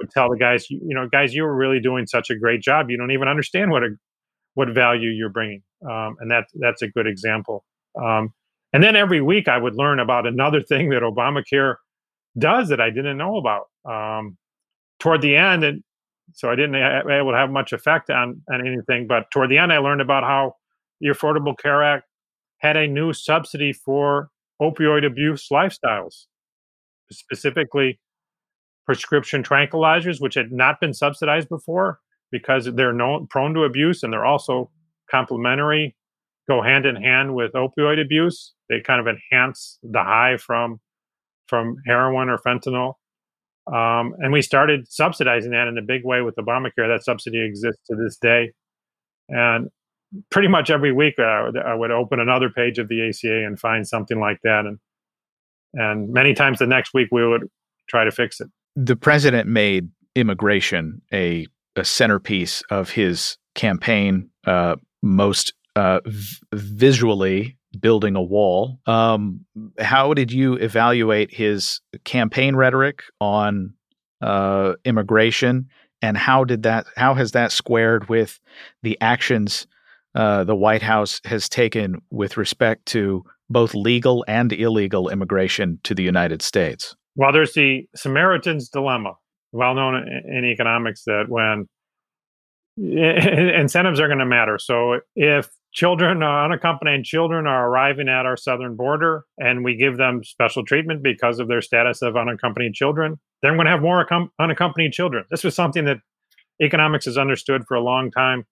would 0.00 0.10
tell 0.10 0.28
the 0.28 0.36
guys, 0.36 0.68
you, 0.68 0.80
you 0.84 0.94
know, 0.94 1.08
guys, 1.08 1.32
you 1.32 1.44
were 1.44 1.54
really 1.54 1.80
doing 1.80 2.06
such 2.06 2.28
a 2.30 2.36
great 2.36 2.60
job. 2.60 2.90
You 2.90 2.96
don't 2.96 3.12
even 3.12 3.28
understand 3.28 3.70
what 3.70 3.84
a 3.84 3.90
what 4.54 4.68
value 4.68 5.10
you're 5.10 5.30
bringing, 5.30 5.62
um, 5.88 6.16
and 6.18 6.30
that 6.32 6.46
that's 6.54 6.82
a 6.82 6.88
good 6.88 7.06
example. 7.06 7.64
Um, 8.00 8.32
and 8.72 8.82
then 8.82 8.96
every 8.96 9.20
week 9.20 9.48
I 9.48 9.58
would 9.58 9.74
learn 9.74 10.00
about 10.00 10.26
another 10.26 10.62
thing 10.62 10.90
that 10.90 11.02
Obamacare 11.02 11.76
does 12.38 12.68
that 12.68 12.80
I 12.80 12.90
didn't 12.90 13.18
know 13.18 13.36
about. 13.36 13.66
Um, 13.84 14.38
toward 14.98 15.20
the 15.20 15.36
end, 15.36 15.64
and 15.64 15.82
so 16.32 16.50
I 16.50 16.54
didn't 16.54 16.72
be 16.72 17.12
able 17.12 17.32
to 17.32 17.36
have 17.36 17.50
much 17.50 17.72
effect 17.72 18.08
on, 18.08 18.40
on 18.50 18.66
anything, 18.66 19.06
but 19.06 19.30
toward 19.30 19.50
the 19.50 19.58
end, 19.58 19.72
I 19.72 19.78
learned 19.78 20.00
about 20.00 20.22
how 20.22 20.54
the 21.00 21.08
Affordable 21.08 21.58
Care 21.58 21.82
Act 21.82 22.04
had 22.58 22.76
a 22.76 22.86
new 22.86 23.12
subsidy 23.12 23.72
for 23.72 24.30
opioid 24.60 25.04
abuse 25.04 25.48
lifestyles, 25.52 26.26
specifically 27.10 27.98
prescription 28.86 29.42
tranquilizers, 29.42 30.20
which 30.20 30.34
had 30.34 30.52
not 30.52 30.80
been 30.80 30.94
subsidized 30.94 31.48
before 31.48 31.98
because 32.30 32.66
they're 32.74 32.92
known, 32.92 33.26
prone 33.26 33.54
to 33.54 33.64
abuse 33.64 34.02
and 34.02 34.12
they're 34.12 34.24
also 34.24 34.70
complementary 35.10 35.94
go 36.48 36.62
hand 36.62 36.86
in 36.86 36.96
hand 36.96 37.34
with 37.34 37.52
opioid 37.52 38.00
abuse. 38.00 38.52
They 38.68 38.80
kind 38.80 39.00
of 39.00 39.06
enhance 39.06 39.78
the 39.82 40.02
high 40.02 40.36
from 40.36 40.80
from 41.46 41.76
heroin 41.86 42.28
or 42.28 42.38
fentanyl. 42.38 42.94
Um, 43.66 44.14
and 44.18 44.32
we 44.32 44.42
started 44.42 44.90
subsidizing 44.90 45.52
that 45.52 45.68
in 45.68 45.78
a 45.78 45.82
big 45.82 46.04
way 46.04 46.22
with 46.22 46.34
Obamacare. 46.36 46.88
That 46.88 47.04
subsidy 47.04 47.44
exists 47.44 47.82
to 47.88 47.96
this 47.96 48.16
day. 48.16 48.52
And 49.28 49.68
pretty 50.30 50.48
much 50.48 50.70
every 50.70 50.92
week, 50.92 51.14
uh, 51.18 51.52
I 51.64 51.74
would 51.74 51.90
open 51.90 52.20
another 52.20 52.50
page 52.50 52.78
of 52.78 52.88
the 52.88 53.08
ACA 53.08 53.46
and 53.46 53.58
find 53.58 53.86
something 53.86 54.18
like 54.18 54.38
that. 54.42 54.66
And 54.66 54.78
and 55.74 56.12
many 56.12 56.34
times 56.34 56.58
the 56.58 56.66
next 56.66 56.92
week, 56.92 57.08
we 57.10 57.26
would 57.26 57.48
try 57.88 58.04
to 58.04 58.10
fix 58.10 58.40
it. 58.40 58.48
The 58.76 58.96
president 58.96 59.48
made 59.48 59.88
immigration 60.14 61.00
a, 61.12 61.46
a 61.76 61.84
centerpiece 61.84 62.62
of 62.70 62.90
his 62.90 63.38
campaign, 63.54 64.28
uh, 64.46 64.76
most 65.02 65.54
uh, 65.76 66.00
v- 66.04 66.38
visually 66.52 67.56
building 67.80 68.16
a 68.16 68.22
wall. 68.22 68.78
Um, 68.86 69.44
how 69.78 70.14
did 70.14 70.30
you 70.30 70.54
evaluate 70.54 71.32
his 71.32 71.80
campaign 72.04 72.54
rhetoric 72.54 73.02
on 73.20 73.74
uh, 74.20 74.74
immigration, 74.84 75.68
and 76.00 76.16
how 76.16 76.44
did 76.44 76.64
that? 76.64 76.86
How 76.96 77.14
has 77.14 77.32
that 77.32 77.52
squared 77.52 78.08
with 78.08 78.38
the 78.82 78.98
actions 79.00 79.66
uh, 80.14 80.44
the 80.44 80.56
White 80.56 80.82
House 80.82 81.20
has 81.24 81.48
taken 81.48 82.02
with 82.10 82.36
respect 82.36 82.86
to 82.86 83.24
both 83.48 83.74
legal 83.74 84.24
and 84.28 84.52
illegal 84.52 85.08
immigration 85.08 85.78
to 85.84 85.94
the 85.94 86.02
United 86.02 86.42
States? 86.42 86.94
Well, 87.16 87.32
there's 87.32 87.52
the 87.54 87.86
Samaritan's 87.94 88.68
dilemma, 88.68 89.14
well 89.52 89.74
known 89.74 90.06
in 90.26 90.44
economics 90.44 91.04
that 91.04 91.24
when 91.28 91.66
incentives 92.78 94.00
are 94.00 94.08
going 94.08 94.18
to 94.18 94.26
matter. 94.26 94.58
So 94.58 95.00
if 95.14 95.48
children, 95.72 96.22
uh, 96.22 96.44
unaccompanied 96.44 97.04
children, 97.04 97.46
are 97.46 97.68
arriving 97.68 98.08
at 98.08 98.26
our 98.26 98.36
southern 98.36 98.76
border 98.76 99.24
and 99.38 99.64
we 99.64 99.76
give 99.76 99.96
them 99.96 100.22
special 100.22 100.64
treatment 100.64 101.02
because 101.02 101.38
of 101.38 101.48
their 101.48 101.62
status 101.62 102.02
of 102.02 102.16
unaccompanied 102.16 102.74
children, 102.74 103.18
then 103.42 103.52
we're 103.52 103.64
going 103.64 103.66
to 103.66 103.72
have 103.72 103.82
more 103.82 104.06
unaccompanied 104.38 104.92
children. 104.92 105.24
This 105.30 105.44
was 105.44 105.54
something 105.54 105.84
that 105.86 105.98
economics 106.60 107.06
has 107.06 107.18
understood 107.18 107.64
for 107.66 107.74
a 107.74 107.80
long 107.82 108.10
time, 108.10 108.44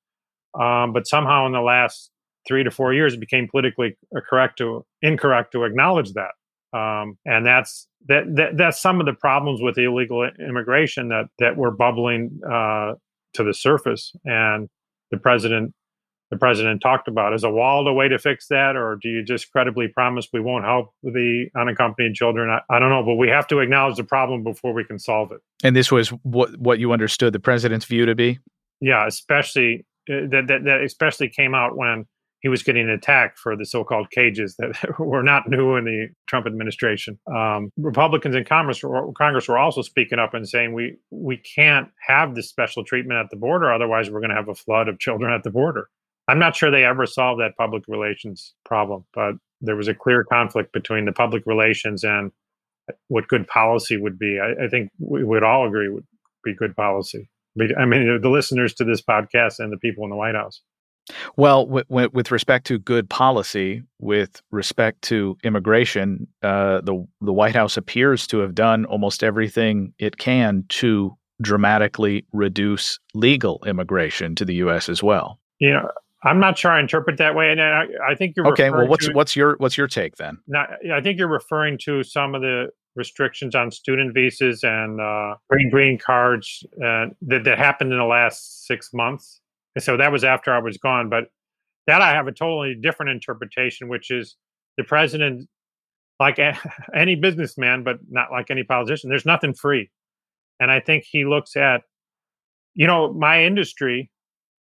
um, 0.59 0.93
but 0.93 1.07
somehow 1.07 1.47
in 1.47 1.53
the 1.53 1.61
last 1.61 2.11
three 2.49 2.65
to 2.65 2.71
four 2.71 2.95
years, 2.95 3.15
it 3.15 3.21
became 3.21 3.49
politically 3.49 3.97
correct 4.29 4.59
to 4.59 4.85
incorrect 5.03 5.53
to 5.53 5.65
acknowledge 5.65 6.13
that. 6.15 6.33
Um, 6.73 7.19
and 7.27 7.45
that's 7.45 7.89
that, 8.09 8.25
that, 8.37 8.57
that's 8.57 8.81
some 8.81 9.01
of 9.01 9.07
the 9.07 9.13
problems 9.13 9.61
with 9.61 9.77
illegal 9.77 10.29
immigration 10.39 11.09
that 11.09 11.27
that 11.39 11.57
were 11.57 11.73
bubbling 11.73 12.41
uh, 12.49 12.95
to 13.35 13.45
the 13.45 13.53
surface. 13.53 14.13
And 14.25 14.69
the 15.11 15.19
president 15.19 15.75
the 16.31 16.37
president 16.37 16.81
talked 16.81 17.09
about 17.09 17.35
is 17.35 17.45
a 17.45 17.51
wall 17.51 17.85
the 17.85 17.93
way 17.93 18.09
to 18.09 18.19
fix 18.19 18.47
that, 18.49 18.77
or 18.77 18.99
do 19.01 19.09
you 19.09 19.25
just 19.25 19.51
credibly 19.51 19.89
promise 19.89 20.29
we 20.33 20.41
won't 20.41 20.65
help 20.65 20.95
the 21.03 21.47
unaccompanied 21.57 22.15
children? 22.15 22.49
I, 22.49 22.61
I 22.75 22.79
don't 22.79 22.91
know, 22.91 23.03
but 23.03 23.17
we 23.17 23.29
have 23.29 23.47
to 23.49 23.59
acknowledge 23.59 23.97
the 23.97 24.05
problem 24.05 24.45
before 24.45 24.73
we 24.73 24.85
can 24.85 24.99
solve 24.99 25.33
it. 25.33 25.41
And 25.65 25.75
this 25.75 25.91
was 25.91 26.09
what 26.23 26.57
what 26.59 26.79
you 26.79 26.93
understood 26.93 27.33
the 27.33 27.41
president's 27.41 27.85
view 27.85 28.07
to 28.07 28.15
be. 28.15 28.39
Yeah, 28.81 29.07
especially 29.07 29.87
uh, 30.09 30.29
that, 30.31 30.45
that 30.49 30.65
that 30.65 30.83
especially 30.83 31.29
came 31.29 31.55
out 31.55 31.77
when 31.77 32.07
he 32.41 32.49
was 32.49 32.63
getting 32.63 32.89
attacked 32.89 33.39
for 33.39 33.55
the 33.55 33.67
so-called 33.67 34.11
cages 34.11 34.57
that 34.59 34.73
were 34.99 35.23
not 35.23 35.49
new 35.49 35.77
in 35.77 35.85
the 35.85 36.09
Trump 36.27 36.47
administration. 36.47 37.19
Um, 37.27 37.71
Republicans 37.77 38.35
in 38.35 38.45
Congress, 38.45 38.83
were, 38.83 39.13
Congress 39.13 39.47
were 39.47 39.59
also 39.59 39.83
speaking 39.83 40.19
up 40.19 40.33
and 40.35 40.49
saying 40.49 40.73
we 40.73 40.97
we 41.11 41.37
can't 41.37 41.89
have 42.07 42.35
this 42.35 42.49
special 42.49 42.85
treatment 42.85 43.19
at 43.19 43.31
the 43.31 43.37
border, 43.37 43.73
otherwise 43.73 44.11
we're 44.11 44.21
going 44.21 44.31
to 44.31 44.37
have 44.37 44.49
a 44.49 44.55
flood 44.55 44.89
of 44.89 44.99
children 44.99 45.33
at 45.33 45.43
the 45.43 45.51
border. 45.51 45.89
I'm 46.31 46.39
not 46.39 46.55
sure 46.55 46.71
they 46.71 46.85
ever 46.85 47.07
solved 47.07 47.41
that 47.41 47.57
public 47.59 47.83
relations 47.89 48.55
problem, 48.65 49.05
but 49.15 49.35
there 49.61 49.77
was 49.77 49.89
a 49.89 49.95
clear 49.95 50.25
conflict 50.25 50.73
between 50.73 51.05
the 51.05 51.13
public 51.13 51.43
relations 51.45 52.05
and 52.05 52.31
what 53.09 53.27
good 53.29 53.49
policy 53.49 53.97
would 53.97 54.19
be. 54.19 54.39
I, 54.39 54.67
I 54.67 54.69
think 54.69 54.91
we 54.99 55.25
would 55.25 55.43
all 55.43 55.67
agree 55.67 55.89
would 55.89 56.07
be 56.45 56.55
good 56.55 56.77
policy. 56.77 57.29
I 57.77 57.85
mean, 57.85 58.21
the 58.23 58.29
listeners 58.29 58.75
to 58.75 58.85
this 58.85 59.03
podcast 59.03 59.59
and 59.59 59.73
the 59.73 59.77
people 59.77 60.05
in 60.05 60.11
the 60.11 60.17
White 60.17 60.37
House. 60.37 60.63
Well, 61.37 61.67
w- 61.67 61.85
w- 61.89 62.11
with 62.13 62.31
respect 62.31 62.67
to 62.67 62.79
good 62.79 63.11
policy, 63.11 63.83
with 63.99 64.41
respect 64.53 65.03
to 65.03 65.37
immigration, 65.43 66.29
uh, 66.43 66.81
the 66.83 67.05
the 67.21 67.33
White 67.33 67.57
House 67.57 67.77
appears 67.77 68.29
to 68.29 68.39
have 68.39 68.55
done 68.55 68.85
almost 68.85 69.25
everything 69.25 69.93
it 69.99 70.19
can 70.19 70.65
to 70.69 71.17
dramatically 71.43 72.25
reduce 72.33 73.01
legal 73.15 73.61
immigration 73.67 74.37
to 74.37 74.45
the 74.45 74.55
U.S. 74.57 74.89
as 74.89 75.03
well. 75.03 75.41
Know, 75.61 75.91
I'm 76.23 76.39
not 76.39 76.59
sure 76.59 76.71
I 76.71 76.81
interpret 76.81 77.17
that 77.19 77.35
way, 77.35 77.51
and 77.51 77.61
I, 77.61 77.87
I 78.11 78.15
think 78.15 78.35
you're 78.37 78.47
okay. 78.49 78.71
Well, 78.71 78.87
what's 78.87 79.07
to, 79.07 79.13
what's 79.13 79.35
your 79.35 79.57
what's 79.59 79.79
your 79.79 79.89
take 79.89 80.17
then? 80.17 80.39
Now, 80.47 80.67
I 80.93 81.01
think 81.01 81.19
you're 81.19 81.29
referring 81.29 81.79
to 81.85 82.03
some 82.03 82.35
of 82.35 82.43
the 82.43 82.69
restrictions 82.97 83.55
on 83.55 83.71
student 83.71 84.13
visas 84.13 84.63
and 84.63 85.01
uh, 85.01 85.37
green 85.49 85.71
green 85.71 85.99
cards 85.99 86.65
uh, 86.85 87.07
that 87.23 87.45
that 87.45 87.59
happened 87.59 87.93
in 87.93 87.99
the 87.99 88.05
last 88.05 88.67
six 88.67 88.93
months 88.93 89.41
And 89.75 89.83
so 89.83 89.97
that 89.97 90.13
was 90.13 90.25
after 90.25 90.53
I 90.53 90.59
was 90.59 90.77
gone. 90.77 91.09
But 91.09 91.29
that 91.87 92.03
I 92.03 92.11
have 92.11 92.27
a 92.27 92.33
totally 92.33 92.75
different 92.75 93.11
interpretation, 93.11 93.89
which 93.89 94.11
is 94.11 94.37
the 94.77 94.85
president, 94.85 95.49
like 96.19 96.39
a, 96.39 96.59
any 96.95 97.15
businessman, 97.15 97.83
but 97.83 97.99
not 98.11 98.31
like 98.31 98.51
any 98.51 98.65
politician, 98.65 99.09
there's 99.11 99.27
nothing 99.27 99.55
free. 99.55 99.91
And 100.61 100.71
I 100.71 100.81
think 100.81 101.05
he 101.11 101.25
looks 101.25 101.57
at, 101.57 101.83
you 102.75 102.87
know, 102.87 103.13
my 103.13 103.43
industry, 103.45 104.11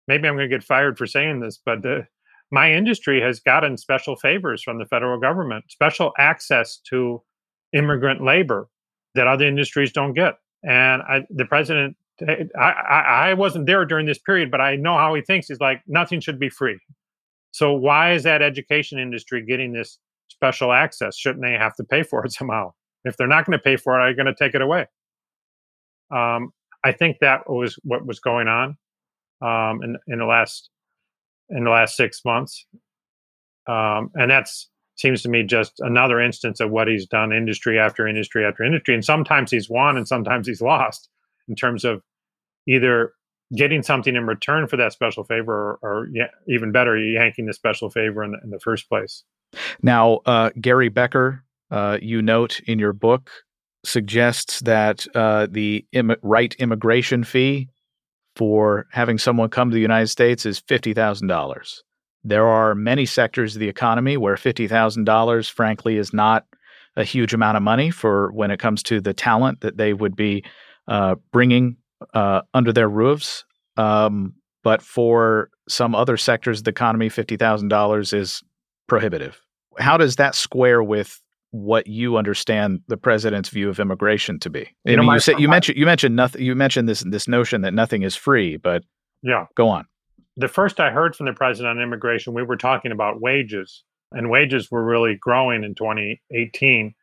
maybe 0.08 0.28
I'm 0.28 0.36
going 0.36 0.48
to 0.48 0.54
get 0.54 0.64
fired 0.64 0.98
for 0.98 1.06
saying 1.06 1.40
this, 1.40 1.60
but 1.64 1.82
the, 1.82 2.06
my 2.50 2.72
industry 2.72 3.20
has 3.20 3.40
gotten 3.40 3.76
special 3.76 4.16
favors 4.16 4.62
from 4.62 4.78
the 4.78 4.86
federal 4.86 5.18
government, 5.18 5.64
special 5.68 6.12
access 6.18 6.78
to 6.90 7.22
immigrant 7.72 8.22
labor 8.22 8.68
that 9.14 9.26
other 9.26 9.46
industries 9.46 9.92
don't 9.92 10.14
get. 10.14 10.34
And 10.62 11.02
I, 11.02 11.26
the 11.30 11.44
president 11.44 11.96
I, 12.22 12.46
I, 12.58 13.00
I 13.30 13.34
wasn't 13.34 13.66
there 13.66 13.84
during 13.84 14.06
this 14.06 14.18
period, 14.18 14.50
but 14.50 14.60
I 14.60 14.76
know 14.76 14.96
how 14.96 15.14
he 15.14 15.22
thinks. 15.22 15.48
He's 15.48 15.60
like, 15.60 15.82
nothing 15.86 16.20
should 16.20 16.38
be 16.38 16.48
free. 16.48 16.78
So 17.50 17.72
why 17.72 18.12
is 18.12 18.22
that 18.22 18.42
education 18.42 18.98
industry 18.98 19.44
getting 19.44 19.72
this 19.72 19.98
special 20.28 20.72
access? 20.72 21.16
Shouldn't 21.16 21.44
they 21.44 21.52
have 21.52 21.74
to 21.76 21.84
pay 21.84 22.02
for 22.02 22.24
it 22.24 22.32
somehow? 22.34 22.72
If 23.04 23.16
they're 23.16 23.26
not 23.26 23.46
going 23.46 23.58
to 23.58 23.62
pay 23.62 23.76
for 23.76 23.98
it, 23.98 24.02
are 24.02 24.10
you 24.10 24.16
going 24.16 24.26
to 24.26 24.34
take 24.34 24.54
it 24.54 24.62
away? 24.62 24.86
Um, 26.10 26.50
I 26.84 26.92
think 26.92 27.18
that 27.20 27.48
was 27.50 27.78
what 27.82 28.06
was 28.06 28.20
going 28.20 28.48
on 28.48 28.76
um, 29.40 29.82
in, 29.82 29.96
in 30.06 30.18
the 30.18 30.26
last 30.26 30.70
in 31.48 31.64
the 31.64 31.70
last 31.70 31.96
six 31.96 32.22
months, 32.24 32.66
um, 33.68 34.10
and 34.14 34.30
that's 34.30 34.68
seems 34.96 35.22
to 35.22 35.28
me 35.28 35.42
just 35.42 35.74
another 35.80 36.20
instance 36.20 36.58
of 36.58 36.70
what 36.70 36.88
he's 36.88 37.06
done 37.06 37.32
industry 37.32 37.78
after 37.78 38.06
industry 38.08 38.44
after 38.44 38.64
industry, 38.64 38.94
and 38.94 39.04
sometimes 39.04 39.50
he's 39.50 39.68
won 39.68 39.96
and 39.96 40.08
sometimes 40.08 40.46
he's 40.46 40.62
lost 40.62 41.08
in 41.48 41.54
terms 41.54 41.84
of 41.84 42.02
either 42.66 43.12
getting 43.54 43.82
something 43.82 44.16
in 44.16 44.26
return 44.26 44.66
for 44.66 44.76
that 44.76 44.92
special 44.92 45.22
favor 45.22 45.78
or, 45.82 45.88
or 45.88 46.08
yeah, 46.12 46.28
even 46.48 46.72
better 46.72 46.98
yanking 46.98 47.46
the 47.46 47.52
special 47.52 47.90
favor 47.90 48.24
in 48.24 48.32
the, 48.32 48.38
in 48.42 48.50
the 48.50 48.58
first 48.58 48.88
place. 48.88 49.22
Now 49.82 50.20
uh, 50.26 50.50
gary 50.60 50.88
becker 50.88 51.44
uh, 51.70 51.98
you 52.02 52.22
note 52.22 52.60
in 52.66 52.78
your 52.78 52.92
book 52.92 53.30
suggests 53.84 54.60
that 54.60 55.06
uh, 55.14 55.46
the 55.48 55.86
Im- 55.92 56.16
right 56.22 56.54
immigration 56.58 57.22
fee 57.22 57.68
for 58.36 58.86
having 58.92 59.18
someone 59.18 59.48
come 59.48 59.70
to 59.70 59.74
the 59.74 59.80
united 59.80 60.08
states 60.08 60.46
is 60.46 60.60
$50000 60.60 61.80
there 62.24 62.46
are 62.46 62.74
many 62.74 63.06
sectors 63.06 63.54
of 63.54 63.60
the 63.60 63.68
economy 63.68 64.16
where 64.16 64.34
$50000 64.34 65.50
frankly 65.50 65.96
is 65.96 66.12
not 66.12 66.44
a 66.96 67.04
huge 67.04 67.34
amount 67.34 67.56
of 67.56 67.62
money 67.62 67.90
for 67.90 68.32
when 68.32 68.50
it 68.50 68.58
comes 68.58 68.82
to 68.84 69.00
the 69.00 69.14
talent 69.14 69.60
that 69.60 69.76
they 69.76 69.92
would 69.92 70.16
be 70.16 70.42
uh, 70.88 71.14
bringing 71.30 71.76
uh, 72.14 72.42
under 72.54 72.72
their 72.72 72.88
roofs. 72.88 73.44
Um, 73.76 74.34
but 74.64 74.82
for 74.82 75.50
some 75.68 75.94
other 75.94 76.16
sectors 76.16 76.58
of 76.58 76.64
the 76.64 76.70
economy, 76.70 77.08
fifty 77.08 77.36
thousand 77.36 77.68
dollars 77.68 78.12
is 78.12 78.42
prohibitive. 78.88 79.40
How 79.78 79.96
does 79.96 80.16
that 80.16 80.34
square 80.34 80.82
with 80.82 81.20
what 81.50 81.86
you 81.86 82.16
understand 82.16 82.80
the 82.88 82.96
president's 82.96 83.48
view 83.48 83.68
of 83.68 83.80
immigration 83.80 84.38
to 84.40 84.50
be? 84.50 84.68
You 84.84 84.98
mean, 84.98 85.10
you, 85.10 85.20
said, 85.20 85.40
you 85.40 85.48
mentioned 85.48 85.78
you 85.78 85.86
mentioned 85.86 86.16
nothing. 86.16 86.42
You 86.42 86.54
mentioned 86.54 86.88
this 86.88 87.00
this 87.00 87.28
notion 87.28 87.62
that 87.62 87.74
nothing 87.74 88.02
is 88.02 88.16
free, 88.16 88.56
but 88.56 88.84
yeah, 89.22 89.46
go 89.54 89.68
on. 89.68 89.86
The 90.36 90.48
first 90.48 90.80
I 90.80 90.90
heard 90.90 91.16
from 91.16 91.26
the 91.26 91.32
president 91.32 91.78
on 91.78 91.82
immigration, 91.82 92.34
we 92.34 92.42
were 92.42 92.56
talking 92.56 92.92
about 92.92 93.20
wages, 93.20 93.84
and 94.12 94.30
wages 94.30 94.70
were 94.70 94.84
really 94.84 95.14
growing 95.14 95.64
in 95.64 95.74
2018, 95.74 96.94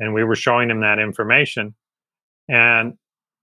and 0.00 0.14
we 0.14 0.24
were 0.24 0.34
showing 0.34 0.70
him 0.70 0.80
that 0.80 0.98
information, 0.98 1.74
and 2.48 2.94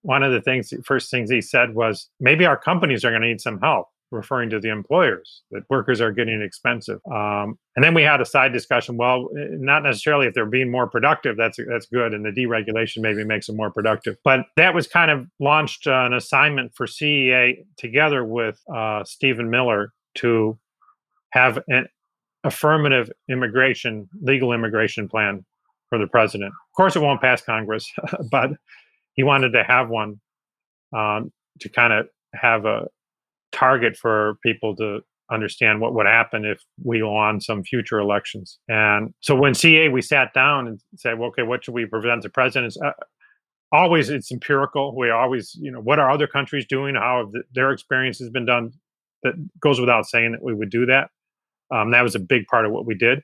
one 0.02 0.24
of 0.24 0.32
the 0.32 0.42
things, 0.42 0.74
first 0.86 1.12
things 1.12 1.30
he 1.30 1.42
said 1.42 1.76
was, 1.76 2.10
maybe 2.20 2.46
our 2.46 2.58
companies 2.58 3.04
are 3.04 3.10
going 3.10 3.22
to 3.22 3.28
need 3.28 3.42
some 3.42 3.60
help, 3.60 3.88
referring 4.12 4.50
to 4.50 4.60
the 4.60 4.70
employers, 4.70 5.44
that 5.52 5.64
workers 5.70 6.02
are 6.02 6.12
getting 6.12 6.42
expensive. 6.42 7.00
Um, 7.12 7.58
and 7.76 7.84
then 7.84 7.94
we 7.94 8.04
had 8.04 8.22
a 8.22 8.26
side 8.26 8.54
discussion. 8.54 8.98
Well, 8.98 9.30
eh, 9.38 9.48
not 9.52 9.84
necessarily 9.84 10.28
if 10.28 10.34
they're 10.34 10.46
being 10.46 10.72
more 10.72 10.90
productive, 10.90 11.38
that's 11.38 11.60
that's 11.68 11.86
good, 11.86 12.14
and 12.14 12.26
the 12.26 12.32
deregulation 12.32 13.02
maybe 13.02 13.24
makes 13.24 13.48
them 13.48 13.58
more 13.58 13.72
productive. 13.72 14.18
But 14.24 14.42
that 14.58 14.74
was 14.74 14.88
kind 14.88 15.12
of 15.12 15.28
launched 15.40 15.88
uh, 15.88 16.06
an 16.06 16.14
assignment 16.14 16.76
for 16.76 16.86
CEA 16.86 17.66
together 17.78 18.24
with 18.24 18.60
uh, 18.74 19.04
Stephen 19.04 19.50
Miller 19.50 19.94
to 20.16 20.58
have 21.32 21.60
an, 21.68 21.88
affirmative 22.44 23.12
immigration, 23.30 24.08
legal 24.22 24.54
immigration 24.54 25.08
plan 25.08 25.46
for 25.90 25.98
the 25.98 26.08
president. 26.08 26.52
Of 26.52 26.76
course, 26.76 26.96
it 26.96 27.02
won't 27.02 27.22
pass 27.22 27.42
Congress, 27.42 27.92
but 28.32 28.52
he 29.14 29.24
wanted 29.24 29.52
to 29.52 29.64
have 29.64 29.90
one 29.90 30.20
um, 30.96 31.32
to 31.60 31.70
kind 31.70 31.94
of 31.94 32.08
have 32.34 32.66
a 32.66 32.88
target 33.52 33.98
for 33.98 34.36
people 34.44 34.76
to 34.78 35.00
understand 35.32 35.80
what 35.80 35.94
would 35.94 36.08
happen 36.08 36.44
if 36.46 36.64
we 36.84 37.04
won 37.04 37.40
some 37.40 37.64
future 37.64 38.00
elections. 38.00 38.60
And 38.68 39.14
so 39.20 39.36
when 39.36 39.54
CA, 39.54 39.90
we 39.90 40.02
sat 40.02 40.34
down 40.34 40.68
and 40.68 40.82
said, 40.96 41.20
well, 41.20 41.30
okay, 41.30 41.44
what 41.44 41.64
should 41.64 41.74
we 41.74 41.86
prevent 41.86 42.24
the 42.24 42.30
president's? 42.30 42.78
Uh, 42.78 42.92
always 43.72 44.10
it's 44.10 44.32
empirical. 44.32 44.96
We 44.98 45.12
always, 45.12 45.56
you 45.60 45.72
know, 45.72 45.82
what 45.82 46.00
are 46.00 46.10
other 46.10 46.28
countries 46.28 46.66
doing? 46.66 46.96
How 46.96 47.20
have 47.20 47.32
the, 47.32 47.44
their 47.54 47.72
experience 47.72 48.20
has 48.20 48.30
been 48.30 48.46
done? 48.46 48.72
That 49.24 49.34
goes 49.60 49.82
without 49.82 50.06
saying 50.06 50.32
that 50.32 50.42
we 50.42 50.54
would 50.54 50.70
do 50.70 50.86
that. 50.86 51.10
Um, 51.72 51.92
that 51.92 52.02
was 52.02 52.16
a 52.16 52.20
big 52.20 52.48
part 52.48 52.66
of 52.66 52.72
what 52.72 52.86
we 52.86 52.96
did. 52.96 53.22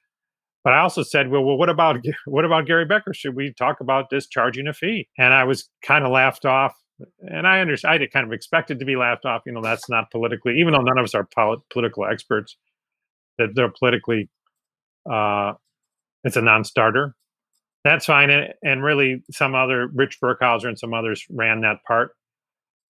But 0.64 0.74
I 0.74 0.80
also 0.80 1.04
said, 1.04 1.30
well, 1.30 1.44
well, 1.44 1.58
what 1.58 1.70
about 1.70 2.04
what 2.26 2.44
about 2.44 2.66
Gary 2.66 2.86
Becker? 2.86 3.14
Should 3.14 3.36
we 3.36 3.54
talk 3.54 3.80
about 3.80 4.10
discharging 4.10 4.68
a 4.68 4.74
fee? 4.74 5.08
And 5.18 5.34
I 5.34 5.46
was 5.46 5.70
kind 5.82 6.04
of 6.04 6.12
laughed 6.12 6.46
off. 6.46 6.74
And 7.20 7.48
I 7.48 7.60
understand, 7.60 8.02
I 8.02 8.08
kind 8.08 8.26
of 8.26 8.34
expected 8.34 8.80
to 8.80 8.86
be 8.86 8.96
laughed 8.96 9.26
off. 9.26 9.44
You 9.46 9.52
know, 9.52 9.62
that's 9.62 9.90
not 9.90 10.12
politically, 10.12 10.60
even 10.60 10.74
though 10.74 10.82
none 10.82 10.98
of 10.98 11.04
us 11.04 11.16
are 11.16 11.28
pol- 11.36 11.64
political 11.72 12.06
experts, 12.06 12.56
that 13.38 13.50
they're 13.54 13.72
politically, 13.72 14.30
uh, 15.10 15.54
it's 16.24 16.38
a 16.38 16.42
non-starter. 16.42 17.16
That's 17.84 18.06
fine. 18.06 18.30
And, 18.30 18.54
and 18.64 18.84
really, 18.84 19.24
some 19.32 19.56
other 19.56 19.88
Rich 19.94 20.20
Burkhauser 20.22 20.68
and 20.68 20.80
some 20.80 20.94
others 20.94 21.26
ran 21.30 21.62
that 21.62 21.84
part. 21.86 22.12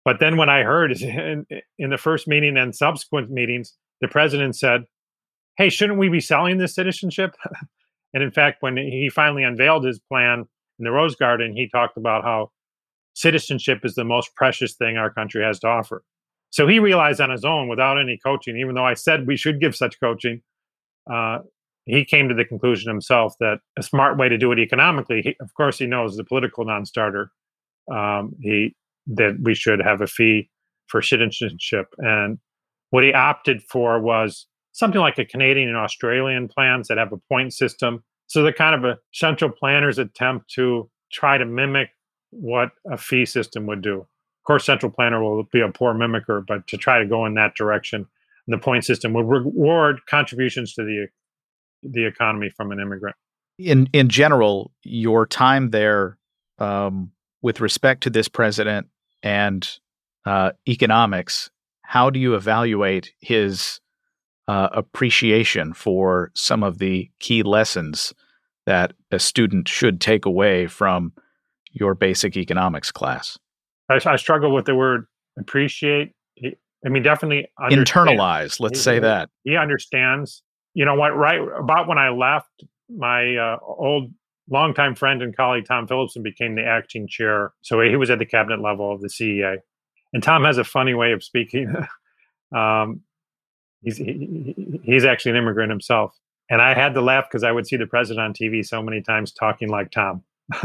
But 0.06 0.20
then 0.20 0.38
what 0.38 0.50
I 0.50 0.64
heard 0.64 0.92
in, 1.02 1.46
in 1.80 1.90
the 1.90 1.98
first 1.98 2.28
meeting 2.28 2.58
and 2.58 2.76
subsequent 2.76 3.32
meetings, 3.32 3.74
the 4.02 4.08
president 4.08 4.56
said, 4.56 4.84
hey, 5.58 5.70
shouldn't 5.70 6.00
we 6.00 6.10
be 6.10 6.20
selling 6.20 6.58
this 6.58 6.76
citizenship? 6.76 7.36
and 8.14 8.24
in 8.24 8.32
fact, 8.32 8.58
when 8.62 8.78
he 8.78 9.10
finally 9.10 9.44
unveiled 9.44 9.86
his 9.86 10.00
plan 10.00 10.46
in 10.80 10.86
the 10.86 10.92
Rose 10.92 11.16
Garden, 11.16 11.56
he 11.56 11.70
talked 11.70 11.98
about 11.98 12.24
how 12.24 12.52
citizenship 13.14 13.80
is 13.84 13.96
the 13.96 14.04
most 14.04 14.36
precious 14.36 14.74
thing 14.76 14.98
our 14.98 15.12
country 15.12 15.44
has 15.44 15.60
to 15.60 15.68
offer. 15.68 16.04
So 16.50 16.68
he 16.68 16.80
realized 16.80 17.20
on 17.20 17.32
his 17.32 17.44
own, 17.44 17.68
without 17.68 18.00
any 18.00 18.20
coaching, 18.24 18.58
even 18.58 18.76
though 18.76 18.86
I 18.86 18.94
said 18.94 19.26
we 19.26 19.38
should 19.38 19.60
give 19.60 19.76
such 19.76 20.00
coaching, 20.00 20.42
uh, 21.12 21.40
he 21.86 22.06
came 22.06 22.30
to 22.30 22.36
the 22.36 22.46
conclusion 22.46 22.90
himself 22.90 23.34
that 23.40 23.60
a 23.78 23.84
smart 23.84 24.18
way 24.18 24.30
to 24.30 24.38
do 24.38 24.52
it 24.52 24.60
economically, 24.60 25.22
he, 25.22 25.36
of 25.42 25.54
course, 25.56 25.80
he 25.80 25.86
knows 25.86 26.16
the 26.16 26.24
political 26.24 26.64
non-starter, 26.64 27.32
um, 27.92 28.34
he 28.40 28.76
that 29.08 29.38
we 29.42 29.54
should 29.54 29.82
have 29.82 30.00
a 30.00 30.08
fee 30.08 30.50
for 30.88 31.02
citizenship, 31.02 31.88
and 31.98 32.38
what 32.92 33.04
he 33.04 33.14
opted 33.14 33.62
for 33.64 34.00
was 34.00 34.48
something 34.72 35.02
like 35.02 35.18
a 35.18 35.26
Canadian 35.26 35.68
and 35.68 35.78
Australian 35.78 36.48
plans 36.48 36.88
that 36.88 36.98
have 36.98 37.12
a 37.12 37.18
point 37.30 37.54
system. 37.54 38.04
So 38.28 38.44
they're 38.44 38.54
kind 38.54 38.76
of 38.76 38.86
a 38.86 38.98
central 39.12 39.50
planner's 39.50 39.98
attempt 39.98 40.54
to 40.54 40.90
try 41.12 41.38
to 41.38 41.46
mimic 41.46 41.90
what 42.40 42.72
a 42.90 42.98
fee 42.98 43.26
system 43.26 43.66
would 43.68 43.82
do. 43.82 44.00
Of 44.00 44.46
course, 44.46 44.66
central 44.66 44.92
planner 44.92 45.24
will 45.24 45.44
be 45.52 45.62
a 45.62 45.70
poor 45.70 45.94
mimicker, 45.94 46.46
but 46.46 46.68
to 46.68 46.78
try 46.78 47.00
to 47.00 47.06
go 47.06 47.26
in 47.26 47.36
that 47.36 47.56
direction, 47.56 48.08
the 48.48 48.58
point 48.58 48.84
system 48.84 49.14
would 49.14 49.28
reward 49.28 50.02
contributions 50.10 50.74
to 50.74 50.84
the 50.84 51.08
the 51.84 52.06
economy 52.06 52.50
from 52.50 52.72
an 52.72 52.80
immigrant. 52.80 53.16
In 53.58 53.88
in 53.94 54.10
general, 54.10 54.72
your 54.84 55.26
time 55.26 55.70
there, 55.70 56.18
um, 56.60 57.12
with 57.42 57.62
respect 57.62 58.04
to 58.04 58.10
this 58.10 58.28
president 58.28 58.88
and 59.22 59.70
uh, 60.26 60.52
economics, 60.68 61.50
how 61.84 62.10
do 62.10 62.20
you 62.20 62.36
evaluate 62.36 63.14
his 63.20 63.80
uh, 64.48 64.70
appreciation 64.74 65.74
for 65.74 66.32
some 66.34 66.64
of 66.64 66.80
the 66.80 67.10
key 67.20 67.44
lessons 67.44 68.14
that 68.66 68.94
a 69.12 69.20
student 69.20 69.68
should 69.68 70.02
take 70.02 70.26
away 70.26 70.68
from 70.68 71.14
your 71.74 71.96
basic 71.96 72.38
economics 72.38 72.92
class? 72.92 73.38
I, 73.90 74.00
I 74.06 74.16
struggle 74.16 74.54
with 74.54 74.66
the 74.66 74.76
word 74.76 75.06
appreciate. 75.38 76.14
I 76.86 76.90
mean, 76.90 77.04
definitely 77.04 77.50
internalize. 77.60 78.60
Let's 78.60 78.80
he, 78.80 78.84
say 78.84 79.00
that 79.00 79.30
he 79.44 79.56
understands. 79.56 80.44
You 80.74 80.86
know 80.86 80.96
what? 80.96 81.16
Right 81.16 81.40
about 81.40 81.88
when 81.88 81.98
I 81.98 82.10
left, 82.10 82.64
my 82.90 83.36
uh, 83.36 83.58
old 83.62 84.12
longtime 84.50 84.96
friend 84.96 85.22
and 85.22 85.36
colleague 85.36 85.66
Tom 85.66 85.88
Philipson 85.88 86.24
became 86.24 86.56
the 86.56 86.66
acting 86.66 87.08
chair. 87.08 87.54
So 87.62 87.80
he 87.82 87.96
was 87.96 88.10
at 88.10 88.20
the 88.20 88.26
cabinet 88.26 88.62
level 88.62 88.92
of 88.92 89.02
the 89.02 89.08
CEA. 89.08 89.58
And 90.12 90.22
Tom 90.22 90.44
has 90.44 90.58
a 90.58 90.64
funny 90.64 90.94
way 90.94 91.14
of 91.14 91.24
speaking. 91.24 91.74
um, 92.56 93.02
he's 93.84 93.98
he, 93.98 94.82
he's 94.84 95.06
actually 95.06 95.32
an 95.32 95.38
immigrant 95.38 95.70
himself 95.70 96.18
and 96.50 96.62
i 96.62 96.74
had 96.74 96.94
to 96.94 97.02
laugh 97.02 97.26
because 97.30 97.44
i 97.44 97.52
would 97.52 97.68
see 97.68 97.76
the 97.76 97.86
president 97.86 98.26
on 98.26 98.34
tv 98.34 98.66
so 98.66 98.82
many 98.82 99.02
times 99.02 99.32
talking 99.32 99.70
like 99.70 99.92
tom 99.92 100.24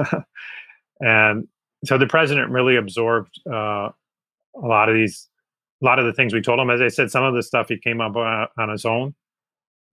and 1.00 1.46
so 1.84 1.96
the 1.96 2.06
president 2.06 2.50
really 2.50 2.76
absorbed 2.76 3.40
uh, 3.50 3.88
a 3.88 4.66
lot 4.66 4.88
of 4.88 4.94
these 4.94 5.28
a 5.82 5.84
lot 5.84 5.98
of 5.98 6.06
the 6.06 6.12
things 6.12 6.34
we 6.34 6.40
told 6.40 6.58
him 6.58 6.70
as 6.70 6.80
i 6.80 6.88
said 6.88 7.10
some 7.10 7.24
of 7.24 7.34
the 7.34 7.42
stuff 7.42 7.68
he 7.68 7.78
came 7.78 8.00
up 8.00 8.16
on, 8.16 8.46
on 8.58 8.68
his 8.68 8.84
own 8.84 9.14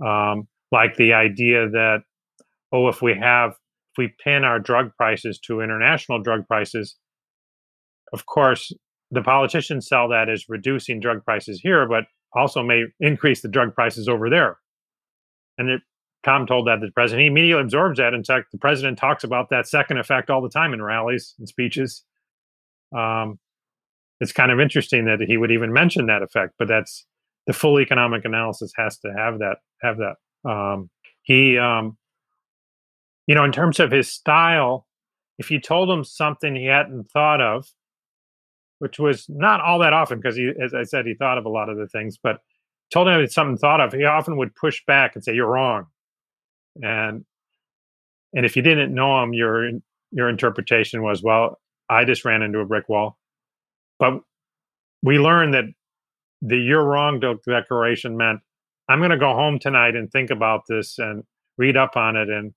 um, 0.06 0.48
like 0.72 0.96
the 0.96 1.14
idea 1.14 1.70
that 1.70 2.00
oh 2.72 2.88
if 2.88 3.02
we 3.02 3.14
have 3.14 3.52
if 3.52 3.98
we 3.98 4.14
pin 4.24 4.44
our 4.44 4.60
drug 4.60 4.92
prices 4.98 5.40
to 5.40 5.62
international 5.62 6.22
drug 6.22 6.48
prices 6.48 6.96
of 8.14 8.26
course 8.26 8.72
the 9.12 9.22
politicians 9.22 9.88
sell 9.88 10.10
that 10.10 10.30
as 10.30 10.46
reducing 10.50 11.00
drug 11.00 11.24
prices 11.24 11.60
here 11.62 11.88
but 11.88 12.06
also 12.36 12.62
may 12.62 12.84
increase 13.00 13.42
the 13.42 13.48
drug 13.48 13.74
prices 13.74 14.08
over 14.08 14.30
there. 14.30 14.58
And 15.58 15.70
it, 15.70 15.82
Tom 16.26 16.48
told 16.48 16.68
that 16.68 16.78
to 16.78 16.88
the 16.88 16.92
president. 16.92 17.22
He 17.22 17.28
immediately 17.28 17.62
absorbs 17.62 18.00
that. 18.00 18.16
In 18.16 18.24
fact, 18.24 18.52
the 18.52 18.58
president 18.58 18.98
talks 18.98 19.24
about 19.24 19.50
that 19.52 19.68
second 19.68 20.00
effect 20.00 20.32
all 20.32 20.42
the 20.42 20.50
time 20.50 20.74
in 20.74 20.82
rallies 20.82 21.36
and 21.38 21.48
speeches. 21.48 22.04
Um, 22.96 23.40
it's 24.20 24.32
kind 24.32 24.52
of 24.52 24.60
interesting 24.60 25.06
that 25.06 25.22
he 25.22 25.38
would 25.38 25.52
even 25.52 25.72
mention 25.72 26.08
that 26.08 26.24
effect, 26.24 26.54
but 26.58 26.68
that's 26.68 27.06
the 27.46 27.54
full 27.54 27.80
economic 27.80 28.26
analysis 28.26 28.72
has 28.76 28.98
to 29.00 29.14
have 29.16 29.40
that. 29.40 29.58
Have 29.82 29.98
that. 29.98 30.50
Um, 30.50 30.90
he, 31.22 31.60
um, 31.60 31.98
you 33.28 33.36
know, 33.36 33.44
in 33.44 33.52
terms 33.52 33.80
of 33.80 33.92
his 33.92 34.12
style, 34.12 34.88
if 35.38 35.52
you 35.52 35.60
told 35.60 35.90
him 35.90 36.04
something 36.04 36.56
he 36.56 36.66
hadn't 36.66 37.12
thought 37.12 37.42
of, 37.42 37.68
which 38.80 39.00
was 39.00 39.26
not 39.30 39.62
all 39.62 39.80
that 39.80 39.94
often 39.94 40.20
because 40.20 40.36
he, 40.36 40.52
as 40.62 40.74
I 40.74 40.84
said, 40.84 41.06
he 41.06 41.14
thought 41.14 41.38
of 41.38 41.46
a 41.46 41.50
lot 41.50 41.70
of 41.70 41.78
the 41.78 41.88
things, 41.88 42.18
but 42.22 42.40
told 42.92 43.08
him 43.08 43.28
something 43.28 43.58
thought 43.58 43.82
of. 43.82 43.94
He 43.94 44.06
often 44.06 44.38
would 44.38 44.56
push 44.56 44.82
back 44.86 45.16
and 45.16 45.24
say, 45.24 45.34
"You're 45.34 45.48
wrong," 45.48 45.88
and 46.82 47.26
and 48.34 48.46
if 48.46 48.56
you 48.56 48.62
didn't 48.62 48.94
know 48.94 49.22
him, 49.24 49.34
your 49.34 49.70
your 50.12 50.30
interpretation 50.30 51.02
was, 51.02 51.24
"Well, 51.24 51.60
I 51.90 52.06
just 52.06 52.26
ran 52.26 52.42
into 52.42 52.60
a 52.60 52.66
brick 52.66 52.90
wall." 52.90 53.18
But 54.00 54.22
we 55.02 55.20
learned 55.20 55.54
that 55.54 55.66
the 56.42 56.58
"you're 56.58 56.84
wrong" 56.84 57.20
declaration 57.48 58.18
meant 58.18 58.42
I'm 58.88 59.00
going 59.00 59.12
to 59.12 59.18
go 59.18 59.34
home 59.34 59.60
tonight 59.60 59.96
and 59.96 60.12
think 60.12 60.30
about 60.30 60.62
this 60.68 61.00
and 61.00 61.24
read 61.58 61.78
up 61.78 61.96
on 61.96 62.16
it 62.16 62.30
and 62.30 62.54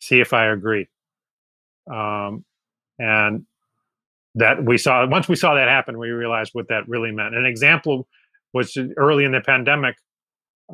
see 0.00 0.20
if 0.20 0.32
I 0.32 0.46
agree. 0.46 0.88
Um, 1.92 2.44
and 2.98 3.46
that 4.36 4.64
we 4.64 4.78
saw 4.78 5.06
once 5.06 5.28
we 5.28 5.36
saw 5.36 5.54
that 5.54 5.68
happen, 5.68 5.98
we 5.98 6.10
realized 6.10 6.50
what 6.52 6.68
that 6.68 6.88
really 6.88 7.10
meant. 7.10 7.34
An 7.34 7.46
example 7.46 8.06
was 8.52 8.76
early 8.96 9.24
in 9.24 9.32
the 9.32 9.40
pandemic. 9.40 9.96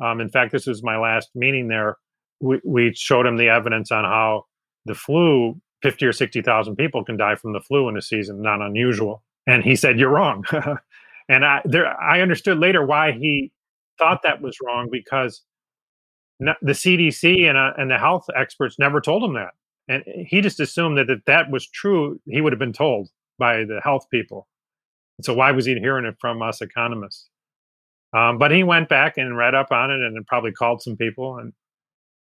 Um, 0.01 0.21
in 0.21 0.29
fact, 0.29 0.51
this 0.51 0.67
was 0.67 0.83
my 0.83 0.97
last 0.97 1.29
meeting 1.33 1.67
there. 1.67 1.97
We, 2.39 2.59
we 2.63 2.93
showed 2.93 3.25
him 3.25 3.37
the 3.37 3.49
evidence 3.49 3.91
on 3.91 4.03
how 4.03 4.45
the 4.85 4.95
flu, 4.95 5.59
50 5.81 6.05
or 6.05 6.13
60,000 6.13 6.75
people 6.75 7.03
can 7.03 7.17
die 7.17 7.35
from 7.35 7.53
the 7.53 7.61
flu 7.61 7.87
in 7.89 7.97
a 7.97 8.01
season, 8.01 8.41
not 8.41 8.61
unusual. 8.61 9.23
And 9.47 9.63
he 9.63 9.75
said, 9.75 9.99
You're 9.99 10.09
wrong. 10.09 10.43
and 11.29 11.45
I, 11.45 11.61
there, 11.65 11.87
I 12.01 12.21
understood 12.21 12.59
later 12.59 12.85
why 12.85 13.11
he 13.11 13.51
thought 13.97 14.23
that 14.23 14.41
was 14.41 14.57
wrong 14.63 14.89
because 14.91 15.43
the 16.39 16.55
CDC 16.73 17.49
and, 17.49 17.57
uh, 17.57 17.73
and 17.77 17.89
the 17.89 17.97
health 17.97 18.25
experts 18.35 18.77
never 18.77 19.01
told 19.01 19.23
him 19.23 19.33
that. 19.33 19.53
And 19.87 20.03
he 20.27 20.41
just 20.41 20.59
assumed 20.59 20.97
that 20.97 21.09
if 21.09 21.23
that 21.25 21.49
was 21.49 21.67
true, 21.67 22.19
he 22.25 22.41
would 22.41 22.53
have 22.53 22.59
been 22.59 22.73
told 22.73 23.09
by 23.39 23.63
the 23.63 23.79
health 23.83 24.07
people. 24.11 24.47
So 25.21 25.33
why 25.33 25.51
was 25.51 25.65
he 25.65 25.75
hearing 25.75 26.05
it 26.05 26.15
from 26.19 26.41
us 26.41 26.61
economists? 26.61 27.29
Um, 28.13 28.37
but 28.37 28.51
he 28.51 28.63
went 28.63 28.89
back 28.89 29.17
and 29.17 29.37
read 29.37 29.55
up 29.55 29.71
on 29.71 29.91
it 29.91 30.01
and 30.01 30.25
probably 30.27 30.51
called 30.51 30.81
some 30.81 30.95
people. 30.95 31.37
And 31.37 31.53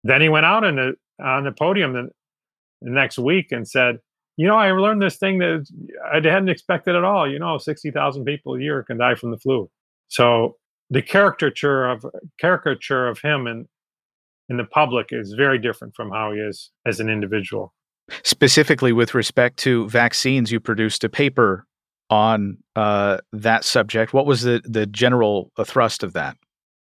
then 0.05 0.21
he 0.21 0.29
went 0.29 0.47
out 0.47 0.65
on 0.65 0.77
the, 0.77 0.95
on 1.23 1.45
the 1.45 1.53
podium 1.53 1.93
the, 1.93 2.09
the 2.83 2.91
next 2.91 3.19
week 3.19 3.53
and 3.53 3.67
said, 3.67 3.99
you 4.37 4.47
know, 4.47 4.57
I 4.57 4.71
learned 4.71 5.03
this 5.03 5.17
thing 5.17 5.39
that 5.39 5.67
I 6.13 6.17
hadn't 6.17 6.49
expected 6.49 6.95
at 6.95 7.03
all. 7.03 7.31
You 7.31 7.41
know, 7.41 7.59
60,000 7.59 8.25
people 8.25 8.55
a 8.55 8.61
year 8.61 8.85
can 8.85 8.97
die 8.97 9.17
from 9.17 9.33
the 9.33 9.37
flu. 9.37 9.69
So 10.07 10.57
the 10.91 11.03
caricature 11.03 11.87
of 11.87 12.05
caricature 12.41 13.09
of 13.09 13.21
him 13.21 13.47
in 13.47 13.69
in 14.49 14.57
the 14.57 14.65
public 14.65 15.09
is 15.11 15.35
very 15.35 15.59
different 15.59 15.95
from 15.95 16.11
how 16.11 16.33
he 16.33 16.39
is 16.39 16.71
as 16.87 17.01
an 17.01 17.11
individual. 17.11 17.75
Specifically, 18.23 18.93
with 18.93 19.15
respect 19.15 19.59
to 19.59 19.87
vaccines, 19.91 20.51
you 20.51 20.59
produced 20.61 21.05
a 21.05 21.11
paper 21.11 21.67
on 22.09 22.57
uh, 22.75 23.19
that 23.33 23.65
subject. 23.65 24.15
What 24.15 24.25
was 24.25 24.43
the 24.43 24.63
the 24.65 24.87
general 24.87 25.51
thrust 25.65 26.03
of 26.03 26.15
that? 26.15 26.37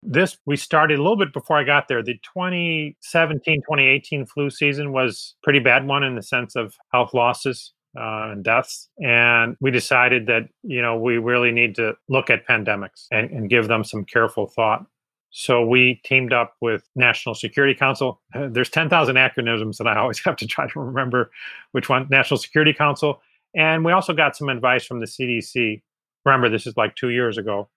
This 0.04 0.38
we 0.46 0.56
started 0.56 1.00
a 1.00 1.02
little 1.02 1.18
bit 1.18 1.34
before 1.34 1.58
I 1.58 1.64
got 1.64 1.88
there. 1.88 2.04
The 2.04 2.20
2017 2.34 3.62
2018 3.62 4.26
flu 4.26 4.50
season 4.50 4.92
was 4.94 5.36
pretty 5.44 5.60
bad 5.60 5.88
one 5.88 6.04
in 6.04 6.16
the 6.16 6.24
sense 6.24 6.56
of 6.56 6.76
health 6.94 7.14
losses 7.14 7.74
uh, 7.98 8.30
and 8.32 8.44
deaths. 8.44 8.90
And 9.04 9.58
we 9.60 9.72
decided 9.72 10.28
that, 10.28 10.50
you 10.64 10.82
know, 10.82 10.98
we 10.98 11.18
really 11.18 11.52
need 11.52 11.76
to 11.76 11.96
look 12.10 12.30
at 12.30 12.48
pandemics 12.48 13.08
and, 13.12 13.30
and 13.32 13.50
give 13.50 13.68
them 13.68 13.84
some 13.84 14.06
careful 14.06 14.48
thought. 14.48 14.86
So 15.32 15.66
we 15.66 16.02
teamed 16.06 16.32
up 16.32 16.56
with 16.62 16.88
National 16.96 17.36
Security 17.36 17.76
Council. 17.76 18.22
There's 18.34 18.70
10,000 18.70 19.16
acronyms 19.16 19.80
and 19.80 19.90
I 19.90 19.98
always 19.98 20.20
have 20.26 20.36
to 20.38 20.48
try 20.48 20.70
to 20.70 20.80
remember 20.80 21.32
which 21.72 21.90
one. 21.90 22.08
National 22.10 22.38
Security 22.38 22.74
Council. 22.74 23.22
And 23.56 23.84
we 23.84 23.92
also 23.92 24.14
got 24.14 24.36
some 24.36 24.50
advice 24.50 24.86
from 24.86 25.00
the 25.00 25.06
CDC. 25.06 25.82
Remember, 26.26 26.50
this 26.50 26.68
is 26.68 26.76
like 26.78 26.96
two 26.96 27.10
years 27.10 27.38
ago, 27.38 27.70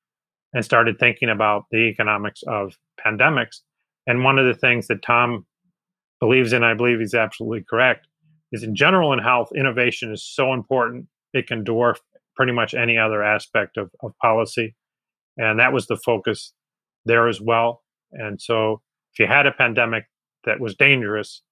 and 0.52 0.64
started 0.64 0.98
thinking 0.98 1.28
about 1.28 1.64
the 1.70 1.78
economics 1.78 2.42
of 2.46 2.76
pandemics. 3.04 3.60
And 4.06 4.24
one 4.24 4.38
of 4.38 4.46
the 4.46 4.58
things 4.58 4.88
that 4.88 5.02
Tom 5.02 5.46
believes 6.20 6.52
in, 6.52 6.64
I 6.64 6.74
believe 6.74 6.98
he's 6.98 7.14
absolutely 7.14 7.64
correct, 7.68 8.06
is 8.52 8.62
in 8.62 8.74
general 8.74 9.12
in 9.12 9.20
health, 9.20 9.50
innovation 9.54 10.12
is 10.12 10.24
so 10.24 10.52
important. 10.52 11.06
It 11.32 11.46
can 11.46 11.64
dwarf 11.64 11.98
pretty 12.34 12.52
much 12.52 12.74
any 12.74 12.98
other 12.98 13.22
aspect 13.22 13.76
of, 13.76 13.90
of 14.02 14.12
policy. 14.20 14.74
And 15.36 15.60
that 15.60 15.72
was 15.72 15.86
the 15.86 15.96
focus 15.96 16.52
there 17.04 17.28
as 17.28 17.40
well. 17.40 17.82
And 18.12 18.40
so 18.40 18.82
if 19.12 19.20
you 19.20 19.26
had 19.26 19.46
a 19.46 19.52
pandemic 19.52 20.04
that 20.44 20.60
was 20.60 20.74
dangerous, 20.74 21.42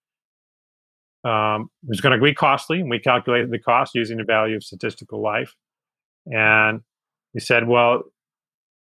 um, 1.24 1.70
it 1.82 1.90
was 1.90 2.00
going 2.00 2.18
to 2.18 2.22
be 2.22 2.34
costly. 2.34 2.80
And 2.80 2.90
we 2.90 2.98
calculated 2.98 3.50
the 3.50 3.58
cost 3.58 3.94
using 3.94 4.18
the 4.18 4.24
value 4.24 4.56
of 4.56 4.64
statistical 4.64 5.22
life. 5.22 5.54
And 6.26 6.80
we 7.34 7.40
said, 7.40 7.68
well, 7.68 8.04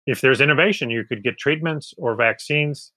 if 0.06 0.20
there's 0.20 0.40
innovation, 0.40 0.90
you 0.90 1.04
could 1.04 1.22
get 1.22 1.38
treatments 1.38 1.94
or 1.98 2.14
vaccines 2.14 2.92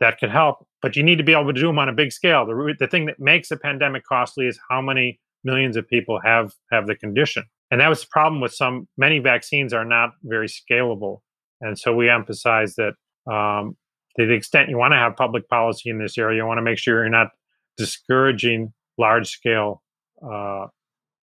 that 0.00 0.18
could 0.18 0.30
help, 0.30 0.66
but 0.82 0.96
you 0.96 1.02
need 1.02 1.18
to 1.18 1.24
be 1.24 1.32
able 1.32 1.46
to 1.46 1.52
do 1.52 1.66
them 1.66 1.78
on 1.78 1.88
a 1.88 1.92
big 1.92 2.12
scale. 2.12 2.46
The, 2.46 2.74
the 2.78 2.88
thing 2.88 3.06
that 3.06 3.20
makes 3.20 3.50
a 3.50 3.56
pandemic 3.56 4.04
costly 4.04 4.46
is 4.46 4.58
how 4.68 4.80
many 4.80 5.20
millions 5.44 5.76
of 5.76 5.86
people 5.88 6.20
have 6.24 6.52
have 6.72 6.86
the 6.86 6.96
condition, 6.96 7.44
and 7.70 7.80
that 7.80 7.88
was 7.88 8.00
the 8.00 8.08
problem 8.10 8.40
with 8.40 8.52
some. 8.52 8.88
Many 8.96 9.18
vaccines 9.18 9.72
are 9.72 9.84
not 9.84 10.10
very 10.22 10.48
scalable, 10.48 11.20
and 11.60 11.78
so 11.78 11.94
we 11.94 12.10
emphasize 12.10 12.74
that 12.74 12.94
um, 13.30 13.76
to 14.18 14.26
the 14.26 14.34
extent 14.34 14.68
you 14.68 14.78
want 14.78 14.92
to 14.92 14.98
have 14.98 15.16
public 15.16 15.48
policy 15.48 15.90
in 15.90 15.98
this 15.98 16.18
area, 16.18 16.38
you 16.38 16.46
want 16.46 16.58
to 16.58 16.62
make 16.62 16.78
sure 16.78 17.02
you're 17.02 17.10
not 17.10 17.28
discouraging 17.76 18.72
large 18.98 19.28
scale 19.28 19.82
uh, 20.28 20.66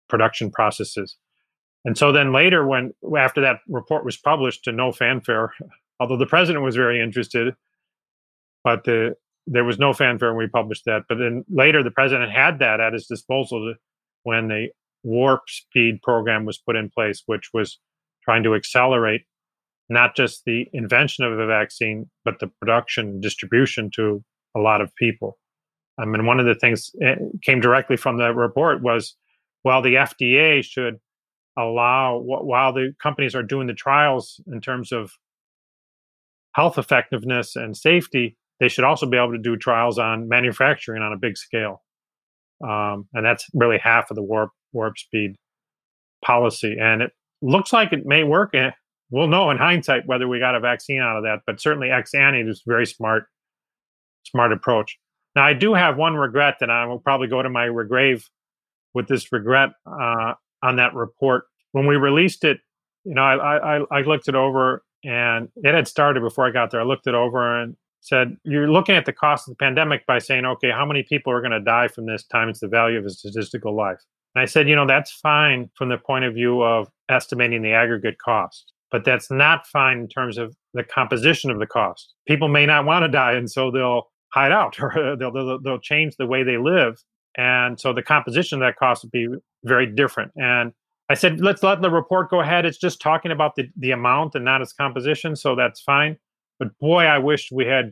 production 0.09 0.51
processes. 0.51 1.17
And 1.85 1.97
so 1.97 2.11
then 2.11 2.31
later, 2.31 2.65
when 2.65 2.93
after 3.17 3.41
that 3.41 3.59
report 3.67 4.05
was 4.05 4.17
published 4.17 4.63
to 4.65 4.71
no 4.71 4.91
fanfare, 4.91 5.53
although 5.99 6.17
the 6.17 6.25
president 6.25 6.63
was 6.63 6.75
very 6.75 7.01
interested, 7.01 7.53
but 8.63 8.85
the, 8.85 9.15
there 9.47 9.65
was 9.65 9.79
no 9.79 9.93
fanfare 9.93 10.29
when 10.29 10.37
we 10.37 10.47
published 10.47 10.85
that. 10.85 11.03
But 11.09 11.17
then 11.17 11.43
later, 11.49 11.83
the 11.83 11.91
president 11.91 12.31
had 12.31 12.59
that 12.59 12.79
at 12.79 12.93
his 12.93 13.07
disposal 13.07 13.73
when 14.23 14.47
the 14.47 14.69
warp 15.03 15.41
speed 15.47 16.01
program 16.01 16.45
was 16.45 16.57
put 16.57 16.77
in 16.77 16.89
place, 16.89 17.23
which 17.25 17.49
was 17.53 17.79
trying 18.23 18.43
to 18.43 18.55
accelerate 18.55 19.23
not 19.89 20.15
just 20.15 20.43
the 20.45 20.67
invention 20.71 21.25
of 21.25 21.37
the 21.37 21.45
vaccine, 21.45 22.09
but 22.23 22.39
the 22.39 22.47
production 22.47 23.07
and 23.07 23.21
distribution 23.21 23.91
to 23.95 24.23
a 24.55 24.59
lot 24.59 24.81
of 24.81 24.95
people. 24.95 25.37
I 25.97 26.05
mean, 26.05 26.25
one 26.25 26.39
of 26.39 26.45
the 26.45 26.55
things 26.55 26.91
eh, 27.01 27.15
came 27.41 27.59
directly 27.59 27.97
from 27.97 28.17
the 28.17 28.33
report 28.33 28.81
was, 28.81 29.15
well, 29.63 29.81
the 29.81 29.95
FDA 29.95 30.63
should 30.63 30.99
allow 31.57 32.19
while 32.19 32.73
the 32.73 32.93
companies 33.01 33.35
are 33.35 33.43
doing 33.43 33.67
the 33.67 33.73
trials 33.73 34.41
in 34.51 34.61
terms 34.61 34.91
of 34.91 35.11
health 36.53 36.77
effectiveness 36.77 37.55
and 37.55 37.75
safety, 37.75 38.37
they 38.59 38.67
should 38.67 38.83
also 38.83 39.05
be 39.05 39.17
able 39.17 39.31
to 39.33 39.37
do 39.37 39.57
trials 39.57 39.99
on 39.99 40.27
manufacturing 40.27 41.01
on 41.01 41.13
a 41.13 41.17
big 41.17 41.37
scale. 41.37 41.83
Um, 42.63 43.07
and 43.13 43.25
that's 43.25 43.45
really 43.53 43.77
half 43.77 44.09
of 44.09 44.15
the 44.15 44.23
warp 44.23 44.51
warp 44.71 44.97
speed 44.97 45.35
policy. 46.23 46.77
And 46.79 47.01
it 47.01 47.11
looks 47.41 47.73
like 47.73 47.91
it 47.91 48.05
may 48.05 48.23
work. 48.23 48.51
And 48.53 48.73
we'll 49.11 49.27
know 49.27 49.51
in 49.51 49.57
hindsight 49.57 50.05
whether 50.05 50.27
we 50.27 50.39
got 50.39 50.55
a 50.55 50.59
vaccine 50.59 51.01
out 51.01 51.17
of 51.17 51.23
that. 51.23 51.39
But 51.45 51.61
certainly, 51.61 51.89
ex 51.89 52.13
ante 52.13 52.41
is 52.41 52.63
a 52.65 52.69
very 52.69 52.85
smart, 52.85 53.25
smart 54.23 54.53
approach. 54.53 54.97
Now, 55.35 55.43
I 55.43 55.53
do 55.53 55.73
have 55.73 55.97
one 55.97 56.15
regret 56.15 56.57
that 56.59 56.69
I 56.69 56.85
will 56.85 56.99
probably 56.99 57.27
go 57.27 57.41
to 57.41 57.49
my 57.49 57.67
grave 57.87 58.29
with 58.93 59.07
this 59.07 59.31
regret 59.31 59.69
uh, 59.85 60.33
on 60.63 60.77
that 60.77 60.95
report. 60.95 61.45
When 61.73 61.85
we 61.85 61.95
released 61.95 62.43
it, 62.43 62.59
you 63.03 63.13
know, 63.13 63.21
I, 63.21 63.77
I, 63.77 63.81
I 63.91 64.01
looked 64.01 64.27
it 64.27 64.35
over 64.35 64.83
and 65.03 65.49
it 65.57 65.75
had 65.75 65.87
started 65.87 66.21
before 66.21 66.47
I 66.47 66.51
got 66.51 66.71
there. 66.71 66.81
I 66.81 66.85
looked 66.85 67.05
it 67.07 67.13
over 67.13 67.61
and 67.61 67.75
said 68.01 68.37
you're 68.43 68.71
looking 68.71 68.95
at 68.95 69.05
the 69.05 69.13
cost 69.13 69.47
of 69.47 69.53
the 69.53 69.63
pandemic 69.63 70.05
by 70.05 70.19
saying, 70.19 70.45
okay, 70.45 70.71
how 70.71 70.85
many 70.85 71.03
people 71.03 71.31
are 71.33 71.41
going 71.41 71.51
to 71.51 71.59
die 71.59 71.87
from 71.87 72.05
this 72.05 72.25
times 72.25 72.59
the 72.59 72.67
value 72.67 72.97
of 72.97 73.05
a 73.05 73.09
statistical 73.09 73.75
life? 73.75 73.99
And 74.35 74.41
I 74.41 74.45
said, 74.45 74.67
you 74.67 74.75
know, 74.75 74.87
that's 74.87 75.11
fine 75.11 75.69
from 75.75 75.89
the 75.89 75.97
point 75.97 76.25
of 76.25 76.33
view 76.33 76.61
of 76.61 76.87
estimating 77.09 77.61
the 77.61 77.73
aggregate 77.73 78.17
cost, 78.23 78.73
but 78.91 79.05
that's 79.05 79.29
not 79.29 79.67
fine 79.67 79.99
in 79.99 80.07
terms 80.07 80.37
of 80.37 80.55
the 80.73 80.83
composition 80.83 81.51
of 81.51 81.59
the 81.59 81.67
cost. 81.67 82.13
People 82.27 82.47
may 82.47 82.65
not 82.65 82.85
want 82.85 83.03
to 83.03 83.09
die, 83.09 83.33
and 83.33 83.49
so 83.49 83.69
they'll 83.69 84.07
hide 84.33 84.51
out 84.51 84.77
or 84.81 85.15
they'll, 85.17 85.31
they'll, 85.31 85.59
they'll 85.61 85.79
change 85.79 86.15
the 86.17 86.27
way 86.27 86.43
they 86.43 86.57
live. 86.57 87.01
And 87.37 87.79
so 87.79 87.93
the 87.93 88.03
composition 88.03 88.61
of 88.61 88.67
that 88.67 88.77
cost 88.77 89.03
would 89.03 89.11
be 89.11 89.27
very 89.63 89.87
different. 89.87 90.31
And 90.35 90.73
I 91.09 91.15
said, 91.15 91.41
let's 91.41 91.63
let 91.63 91.81
the 91.81 91.89
report 91.89 92.29
go 92.29 92.41
ahead. 92.41 92.65
It's 92.65 92.77
just 92.77 93.01
talking 93.01 93.31
about 93.31 93.55
the, 93.55 93.69
the 93.77 93.91
amount 93.91 94.35
and 94.35 94.45
not 94.45 94.61
its 94.61 94.73
composition. 94.73 95.35
So 95.35 95.55
that's 95.55 95.81
fine. 95.81 96.17
But 96.59 96.77
boy, 96.79 97.03
I 97.03 97.17
wish 97.17 97.49
we 97.51 97.65
had 97.65 97.91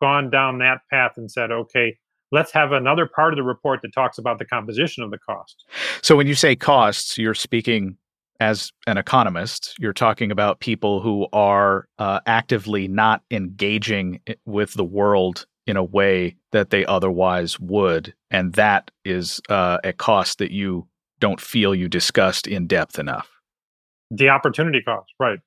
gone 0.00 0.30
down 0.30 0.58
that 0.58 0.80
path 0.90 1.12
and 1.16 1.30
said, 1.30 1.50
okay, 1.50 1.96
let's 2.30 2.52
have 2.52 2.72
another 2.72 3.06
part 3.06 3.32
of 3.32 3.36
the 3.38 3.42
report 3.42 3.80
that 3.82 3.92
talks 3.92 4.18
about 4.18 4.38
the 4.38 4.44
composition 4.44 5.02
of 5.02 5.10
the 5.10 5.18
cost. 5.18 5.64
So 6.02 6.14
when 6.16 6.26
you 6.26 6.34
say 6.34 6.54
costs, 6.54 7.18
you're 7.18 7.34
speaking 7.34 7.96
as 8.40 8.70
an 8.86 8.98
economist, 8.98 9.74
you're 9.80 9.92
talking 9.92 10.30
about 10.30 10.60
people 10.60 11.00
who 11.00 11.26
are 11.32 11.88
uh, 11.98 12.20
actively 12.26 12.86
not 12.86 13.22
engaging 13.32 14.20
with 14.44 14.74
the 14.74 14.84
world 14.84 15.46
in 15.68 15.76
a 15.76 15.84
way 15.84 16.34
that 16.50 16.70
they 16.70 16.84
otherwise 16.86 17.60
would. 17.60 18.14
And 18.30 18.54
that 18.54 18.90
is 19.04 19.40
uh, 19.50 19.78
a 19.84 19.92
cost 19.92 20.38
that 20.38 20.50
you 20.50 20.88
don't 21.20 21.40
feel 21.40 21.74
you 21.74 21.88
discussed 21.88 22.46
in 22.46 22.66
depth 22.66 22.98
enough. 22.98 23.28
The 24.10 24.30
opportunity 24.30 24.80
cost, 24.82 25.12
right. 25.20 25.38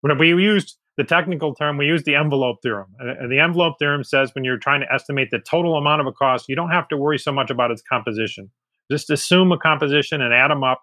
When 0.00 0.18
we 0.18 0.30
used 0.30 0.76
the 0.96 1.04
technical 1.04 1.54
term, 1.54 1.76
we 1.76 1.86
used 1.86 2.04
the 2.04 2.16
envelope 2.16 2.56
theorem. 2.60 2.88
And 2.98 3.30
the 3.30 3.38
envelope 3.38 3.76
theorem 3.78 4.02
says 4.02 4.32
when 4.34 4.44
you're 4.44 4.58
trying 4.58 4.80
to 4.80 4.92
estimate 4.92 5.28
the 5.30 5.38
total 5.38 5.76
amount 5.76 6.00
of 6.00 6.08
a 6.08 6.12
cost, 6.12 6.46
you 6.48 6.56
don't 6.56 6.70
have 6.70 6.88
to 6.88 6.96
worry 6.96 7.18
so 7.18 7.30
much 7.30 7.50
about 7.50 7.70
its 7.70 7.82
composition. 7.82 8.50
Just 8.90 9.10
assume 9.10 9.52
a 9.52 9.58
composition 9.58 10.20
and 10.20 10.34
add 10.34 10.50
them 10.50 10.64
up 10.64 10.82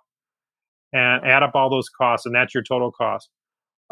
and 0.93 1.25
add 1.25 1.43
up 1.43 1.51
all 1.55 1.69
those 1.69 1.89
costs, 1.89 2.25
and 2.25 2.34
that's 2.34 2.53
your 2.53 2.63
total 2.63 2.91
cost. 2.91 3.29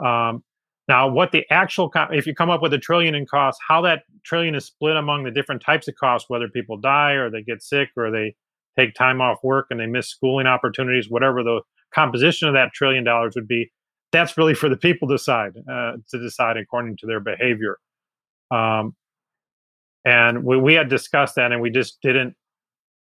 Um, 0.04 0.44
now, 0.88 1.08
what 1.08 1.32
the 1.32 1.46
actual, 1.50 1.92
if 2.12 2.28
you 2.28 2.36
come 2.36 2.50
up 2.50 2.62
with 2.62 2.74
a 2.74 2.78
trillion 2.78 3.16
in 3.16 3.26
costs, 3.26 3.62
how 3.68 3.82
that 3.82 4.04
trillion 4.26 4.54
is 4.54 4.66
split 4.66 4.98
among 4.98 5.24
the 5.24 5.32
different 5.32 5.62
types 5.62 5.88
of 5.88 5.96
costs, 5.96 6.30
whether 6.30 6.50
people 6.50 6.78
die 6.78 7.12
or 7.14 7.30
they 7.30 7.42
get 7.42 7.64
sick 7.64 7.90
or 7.96 8.12
they 8.12 8.36
take 8.78 8.94
time 8.94 9.22
off 9.22 9.38
work 9.44 9.68
and 9.70 9.80
they 9.80 9.86
miss 9.86 10.10
schooling 10.10 10.48
opportunities, 10.48 11.10
whatever 11.10 11.42
the 11.42 11.62
composition 11.94 12.48
of 12.48 12.54
that 12.54 12.74
trillion 12.74 13.04
dollars 13.04 13.34
would 13.36 13.48
be, 13.48 13.72
that's 14.12 14.38
really 14.38 14.54
for 14.54 14.68
the 14.68 14.78
people 14.78 15.08
to 15.08 15.16
decide 15.16 15.54
uh, 15.72 15.94
to 16.10 16.20
decide 16.20 16.58
according 16.58 16.98
to 16.98 17.08
their 17.08 17.20
behavior. 17.20 17.78
Um, 18.52 18.96
and 20.06 20.44
we, 20.44 20.58
we 20.58 20.74
had 20.74 20.90
discussed 20.90 21.36
that, 21.36 21.52
and 21.52 21.62
we 21.62 21.70
just 21.70 22.02
didn't. 22.02 22.36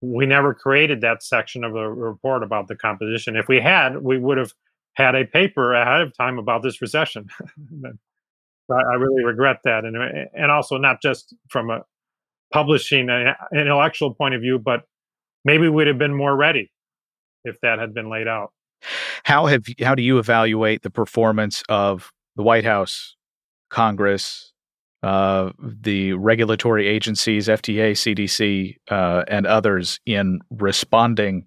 We 0.00 0.26
never 0.26 0.54
created 0.54 1.02
that 1.02 1.22
section 1.22 1.62
of 1.64 1.72
the 1.72 1.88
report 1.88 2.42
about 2.42 2.68
the 2.68 2.76
composition. 2.76 3.36
If 3.36 3.48
we 3.48 3.60
had, 3.60 4.02
we 4.02 4.18
would 4.18 4.38
have 4.38 4.52
had 4.96 5.14
a 5.14 5.24
paper 5.24 5.74
ahead 5.74 6.00
of 6.00 6.16
time 6.16 6.38
about 6.38 6.62
this 6.62 6.80
recession. 6.80 7.28
I 8.70 8.94
really 8.94 9.24
regret 9.24 9.60
that, 9.64 9.84
and 9.84 9.96
and 10.34 10.50
also 10.50 10.76
not 10.76 11.00
just 11.00 11.34
from 11.48 11.70
a 11.70 11.84
publishing 12.52 13.08
an 13.10 13.34
intellectual 13.54 14.12
point 14.12 14.34
of 14.34 14.40
view, 14.40 14.58
but 14.58 14.82
maybe 15.44 15.68
we'd 15.68 15.86
have 15.86 15.98
been 15.98 16.14
more 16.14 16.34
ready 16.34 16.72
if 17.44 17.60
that 17.60 17.78
had 17.78 17.94
been 17.94 18.10
laid 18.10 18.26
out. 18.26 18.52
How 19.22 19.46
have 19.46 19.64
how 19.80 19.94
do 19.94 20.02
you 20.02 20.18
evaluate 20.18 20.82
the 20.82 20.90
performance 20.90 21.62
of 21.68 22.10
the 22.34 22.42
White 22.42 22.64
House, 22.64 23.14
Congress, 23.70 24.52
uh, 25.04 25.52
the 25.60 26.14
regulatory 26.14 26.88
agencies, 26.88 27.46
FDA, 27.46 27.92
CDC, 27.92 28.76
uh, 28.90 29.24
and 29.28 29.46
others 29.46 30.00
in 30.06 30.40
responding 30.50 31.46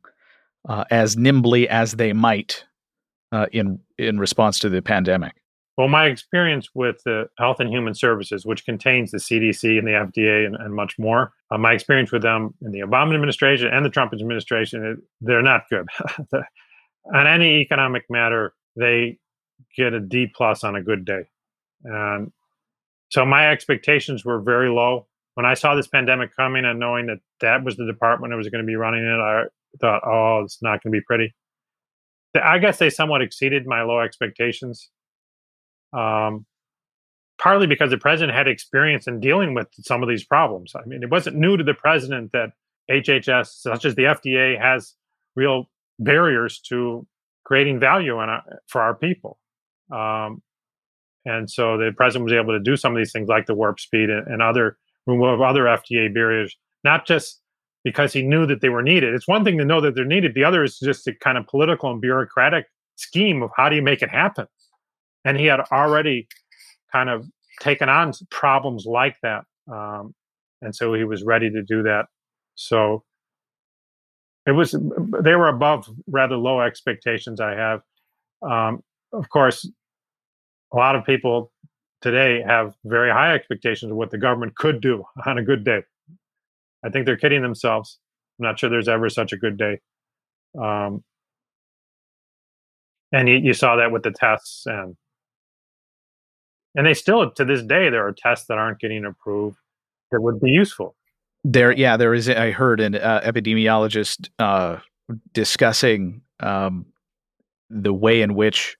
uh, 0.67 0.85
as 0.89 1.17
nimbly 1.17 1.67
as 1.67 1.93
they 1.93 2.13
might 2.13 2.63
uh, 3.31 3.47
in 3.51 3.79
in 3.97 4.19
response 4.19 4.59
to 4.59 4.69
the 4.69 4.81
pandemic? 4.81 5.33
Well, 5.77 5.87
my 5.87 6.07
experience 6.07 6.67
with 6.75 7.01
the 7.05 7.29
Health 7.37 7.61
and 7.61 7.69
Human 7.69 7.93
Services, 7.93 8.45
which 8.45 8.65
contains 8.65 9.11
the 9.11 9.17
CDC 9.17 9.79
and 9.79 9.87
the 9.87 9.91
FDA 9.91 10.45
and, 10.45 10.57
and 10.57 10.73
much 10.73 10.99
more, 10.99 11.31
uh, 11.51 11.57
my 11.57 11.71
experience 11.71 12.11
with 12.11 12.21
them 12.21 12.53
in 12.61 12.71
the 12.71 12.81
Obama 12.81 13.13
administration 13.13 13.67
and 13.67 13.85
the 13.85 13.89
Trump 13.89 14.11
administration, 14.11 15.01
they're 15.21 15.41
not 15.41 15.69
good. 15.69 15.87
on 17.13 17.27
any 17.27 17.61
economic 17.61 18.03
matter, 18.09 18.53
they 18.75 19.19
get 19.77 19.93
a 19.93 20.01
D 20.01 20.27
plus 20.27 20.65
on 20.65 20.75
a 20.75 20.83
good 20.83 21.05
day. 21.05 21.21
And 21.85 22.33
So 23.09 23.25
my 23.25 23.49
expectations 23.49 24.25
were 24.25 24.41
very 24.41 24.69
low. 24.69 25.07
When 25.35 25.45
I 25.45 25.53
saw 25.53 25.75
this 25.75 25.87
pandemic 25.87 26.35
coming 26.35 26.65
and 26.65 26.77
knowing 26.77 27.07
that 27.07 27.19
that 27.39 27.63
was 27.63 27.77
the 27.77 27.85
department 27.85 28.31
that 28.31 28.37
was 28.37 28.49
going 28.49 28.63
to 28.63 28.67
be 28.67 28.75
running 28.75 29.05
it, 29.05 29.19
I 29.21 29.43
thought, 29.79 30.01
oh, 30.05 30.43
it's 30.43 30.61
not 30.61 30.83
going 30.83 30.91
to 30.91 30.99
be 30.99 31.03
pretty. 31.07 31.33
I 32.35 32.59
guess 32.59 32.77
they 32.77 32.89
somewhat 32.89 33.21
exceeded 33.21 33.65
my 33.65 33.81
low 33.81 33.99
expectations. 33.99 34.89
Um, 35.93 36.45
partly 37.39 37.65
because 37.65 37.89
the 37.89 37.97
president 37.97 38.37
had 38.37 38.47
experience 38.47 39.07
in 39.07 39.19
dealing 39.19 39.53
with 39.53 39.67
some 39.79 40.03
of 40.03 40.09
these 40.09 40.25
problems. 40.25 40.73
I 40.75 40.85
mean, 40.85 41.01
it 41.01 41.09
wasn't 41.09 41.37
new 41.37 41.57
to 41.57 41.63
the 41.63 41.73
president 41.73 42.31
that 42.33 42.49
HHS, 42.91 43.47
such 43.47 43.85
as 43.85 43.95
the 43.95 44.03
FDA, 44.03 44.59
has 44.59 44.93
real 45.35 45.69
barriers 45.99 46.59
to 46.69 47.07
creating 47.45 47.79
value 47.79 48.17
our, 48.17 48.43
for 48.67 48.81
our 48.81 48.93
people. 48.93 49.39
Um, 49.91 50.43
and 51.25 51.49
so 51.49 51.77
the 51.77 51.91
president 51.95 52.25
was 52.25 52.33
able 52.33 52.53
to 52.53 52.59
do 52.59 52.75
some 52.75 52.93
of 52.93 52.97
these 52.97 53.11
things 53.11 53.27
like 53.27 53.45
the 53.45 53.55
warp 53.55 53.79
speed 53.79 54.09
and, 54.09 54.27
and 54.27 54.41
other 54.41 54.77
remove 55.07 55.41
other 55.41 55.63
FDA 55.63 56.13
barriers, 56.13 56.55
not 56.83 57.07
just 57.07 57.41
because 57.89 58.13
he 58.13 58.21
knew 58.21 58.45
that 58.45 58.61
they 58.61 58.69
were 58.69 58.83
needed. 58.83 59.15
It's 59.15 59.27
one 59.27 59.43
thing 59.43 59.57
to 59.57 59.65
know 59.65 59.81
that 59.81 59.95
they're 59.95 60.05
needed. 60.05 60.35
The 60.35 60.43
other 60.43 60.63
is 60.63 60.77
just 60.77 61.07
a 61.07 61.13
kind 61.15 61.39
of 61.39 61.47
political 61.47 61.89
and 61.89 61.99
bureaucratic 61.99 62.65
scheme 62.97 63.41
of 63.41 63.49
how 63.57 63.67
do 63.67 63.75
you 63.75 63.81
make 63.81 64.03
it 64.03 64.11
happen. 64.11 64.45
And 65.25 65.39
he 65.39 65.47
had 65.47 65.61
already 65.71 66.27
kind 66.91 67.09
of 67.09 67.25
taken 67.59 67.89
on 67.89 68.13
problems 68.29 68.85
like 68.85 69.15
that. 69.23 69.43
Um, 69.71 70.13
and 70.61 70.75
so 70.75 70.93
he 70.93 71.03
was 71.03 71.23
ready 71.23 71.49
to 71.49 71.63
do 71.63 71.81
that. 71.81 72.05
So 72.53 73.03
it 74.45 74.51
was, 74.51 74.75
they 75.23 75.35
were 75.35 75.47
above 75.47 75.89
rather 76.05 76.37
low 76.37 76.61
expectations 76.61 77.41
I 77.41 77.55
have. 77.55 77.81
Um, 78.43 78.83
of 79.13 79.29
course, 79.29 79.67
a 80.71 80.77
lot 80.77 80.95
of 80.95 81.05
people 81.05 81.51
today 82.03 82.43
have 82.45 82.75
very 82.85 83.09
high 83.09 83.33
expectations 83.33 83.91
of 83.91 83.97
what 83.97 84.11
the 84.11 84.19
government 84.19 84.55
could 84.55 84.79
do 84.79 85.03
on 85.25 85.39
a 85.39 85.43
good 85.43 85.63
day. 85.63 85.81
I 86.83 86.89
think 86.89 87.05
they're 87.05 87.17
kidding 87.17 87.41
themselves. 87.41 87.99
I'm 88.39 88.45
not 88.45 88.59
sure 88.59 88.69
there's 88.69 88.87
ever 88.87 89.09
such 89.09 89.33
a 89.33 89.37
good 89.37 89.57
day. 89.57 89.79
Um, 90.59 91.03
and 93.11 93.27
you, 93.27 93.35
you 93.35 93.53
saw 93.53 93.75
that 93.77 93.91
with 93.91 94.03
the 94.03 94.11
tests 94.11 94.63
and 94.65 94.95
and 96.75 96.85
they 96.85 96.93
still 96.93 97.29
to 97.31 97.45
this 97.45 97.63
day 97.63 97.89
there 97.89 98.05
are 98.05 98.13
tests 98.13 98.47
that 98.47 98.57
aren't 98.57 98.79
getting 98.79 99.05
approved 99.05 99.57
that 100.11 100.21
would 100.21 100.39
be 100.39 100.51
useful 100.51 100.95
there 101.43 101.71
yeah 101.71 101.97
there 101.97 102.13
is 102.13 102.29
i 102.29 102.51
heard 102.51 102.79
an 102.79 102.95
uh, 102.95 103.21
epidemiologist 103.23 104.29
uh, 104.39 104.77
discussing 105.33 106.21
um, 106.41 106.85
the 107.69 107.93
way 107.93 108.21
in 108.21 108.35
which 108.35 108.77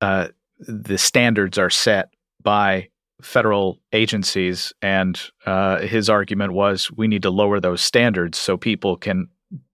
uh, 0.00 0.28
the 0.58 0.98
standards 0.98 1.58
are 1.58 1.70
set 1.70 2.10
by 2.42 2.88
federal 3.22 3.78
agencies 3.92 4.72
and 4.82 5.20
uh, 5.46 5.78
his 5.78 6.08
argument 6.08 6.52
was 6.52 6.90
we 6.92 7.08
need 7.08 7.22
to 7.22 7.30
lower 7.30 7.60
those 7.60 7.80
standards 7.80 8.38
so 8.38 8.56
people 8.56 8.96
can 8.96 9.28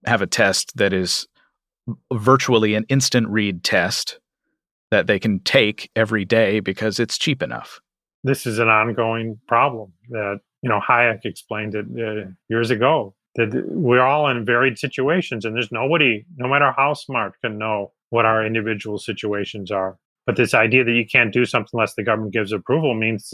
have 0.05 0.21
a 0.21 0.27
test 0.27 0.75
that 0.77 0.93
is 0.93 1.27
virtually 2.13 2.75
an 2.75 2.85
instant 2.89 3.27
read 3.29 3.63
test 3.63 4.19
that 4.91 5.07
they 5.07 5.19
can 5.19 5.39
take 5.39 5.89
every 5.95 6.25
day 6.25 6.59
because 6.59 6.99
it's 6.99 7.17
cheap 7.17 7.41
enough. 7.41 7.79
This 8.23 8.45
is 8.45 8.59
an 8.59 8.67
ongoing 8.67 9.39
problem 9.47 9.93
that, 10.09 10.39
you 10.61 10.69
know, 10.69 10.79
Hayek 10.79 11.25
explained 11.25 11.75
it 11.75 11.85
uh, 11.85 12.29
years 12.49 12.71
ago 12.71 13.13
that 13.35 13.65
we're 13.67 14.01
all 14.01 14.27
in 14.27 14.45
varied 14.45 14.79
situations 14.79 15.45
and 15.45 15.55
there's 15.55 15.71
nobody, 15.71 16.25
no 16.35 16.49
matter 16.49 16.73
how 16.75 16.93
smart, 16.93 17.33
can 17.41 17.57
know 17.57 17.91
what 18.09 18.25
our 18.25 18.45
individual 18.45 18.97
situations 18.97 19.71
are. 19.71 19.97
But 20.27 20.35
this 20.35 20.53
idea 20.53 20.83
that 20.83 20.91
you 20.91 21.05
can't 21.07 21.33
do 21.33 21.45
something 21.45 21.71
unless 21.73 21.95
the 21.95 22.03
government 22.03 22.33
gives 22.33 22.51
approval 22.51 22.93
means 22.93 23.33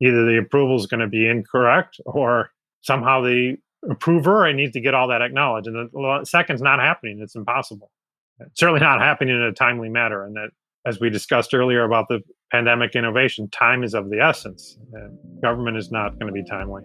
either 0.00 0.24
the 0.24 0.38
approval 0.38 0.74
is 0.76 0.86
going 0.86 1.00
to 1.00 1.06
be 1.06 1.28
incorrect 1.28 2.00
or 2.06 2.50
somehow 2.80 3.20
the 3.20 3.56
approver 3.88 4.50
needs 4.52 4.72
to 4.72 4.80
get 4.80 4.94
all 4.94 5.08
that 5.08 5.22
acknowledged. 5.22 5.68
And 5.68 5.90
the 5.92 6.24
second's 6.24 6.62
not 6.62 6.80
happening. 6.80 7.20
It's 7.20 7.36
impossible. 7.36 7.90
It's 8.40 8.58
certainly 8.58 8.80
not 8.80 9.00
happening 9.00 9.36
in 9.36 9.42
a 9.42 9.52
timely 9.52 9.90
manner. 9.90 10.24
And 10.24 10.34
that 10.34 10.48
as 10.86 10.98
we 10.98 11.10
discussed 11.10 11.54
earlier 11.54 11.84
about 11.84 12.08
the 12.08 12.20
pandemic 12.50 12.96
innovation, 12.96 13.48
time 13.50 13.84
is 13.84 13.94
of 13.94 14.10
the 14.10 14.20
essence. 14.20 14.78
And 14.94 15.18
government 15.42 15.76
is 15.76 15.90
not 15.92 16.18
going 16.18 16.26
to 16.26 16.32
be 16.32 16.44
timely. 16.44 16.82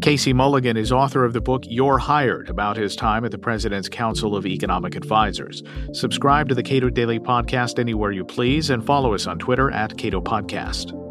Casey 0.00 0.32
Mulligan 0.32 0.78
is 0.78 0.92
author 0.92 1.26
of 1.26 1.34
the 1.34 1.42
book 1.42 1.64
You're 1.66 1.98
Hired 1.98 2.48
about 2.48 2.78
his 2.78 2.96
time 2.96 3.22
at 3.26 3.32
the 3.32 3.38
President's 3.38 3.88
Council 3.88 4.34
of 4.34 4.46
Economic 4.46 4.96
Advisors. 4.96 5.62
Subscribe 5.92 6.48
to 6.48 6.54
the 6.54 6.62
Cato 6.62 6.88
Daily 6.88 7.20
Podcast 7.20 7.78
anywhere 7.78 8.10
you 8.10 8.24
please 8.24 8.70
and 8.70 8.84
follow 8.84 9.12
us 9.12 9.26
on 9.26 9.38
Twitter 9.38 9.70
at 9.70 9.98
Cato 9.98 10.22
Podcast. 10.22 11.09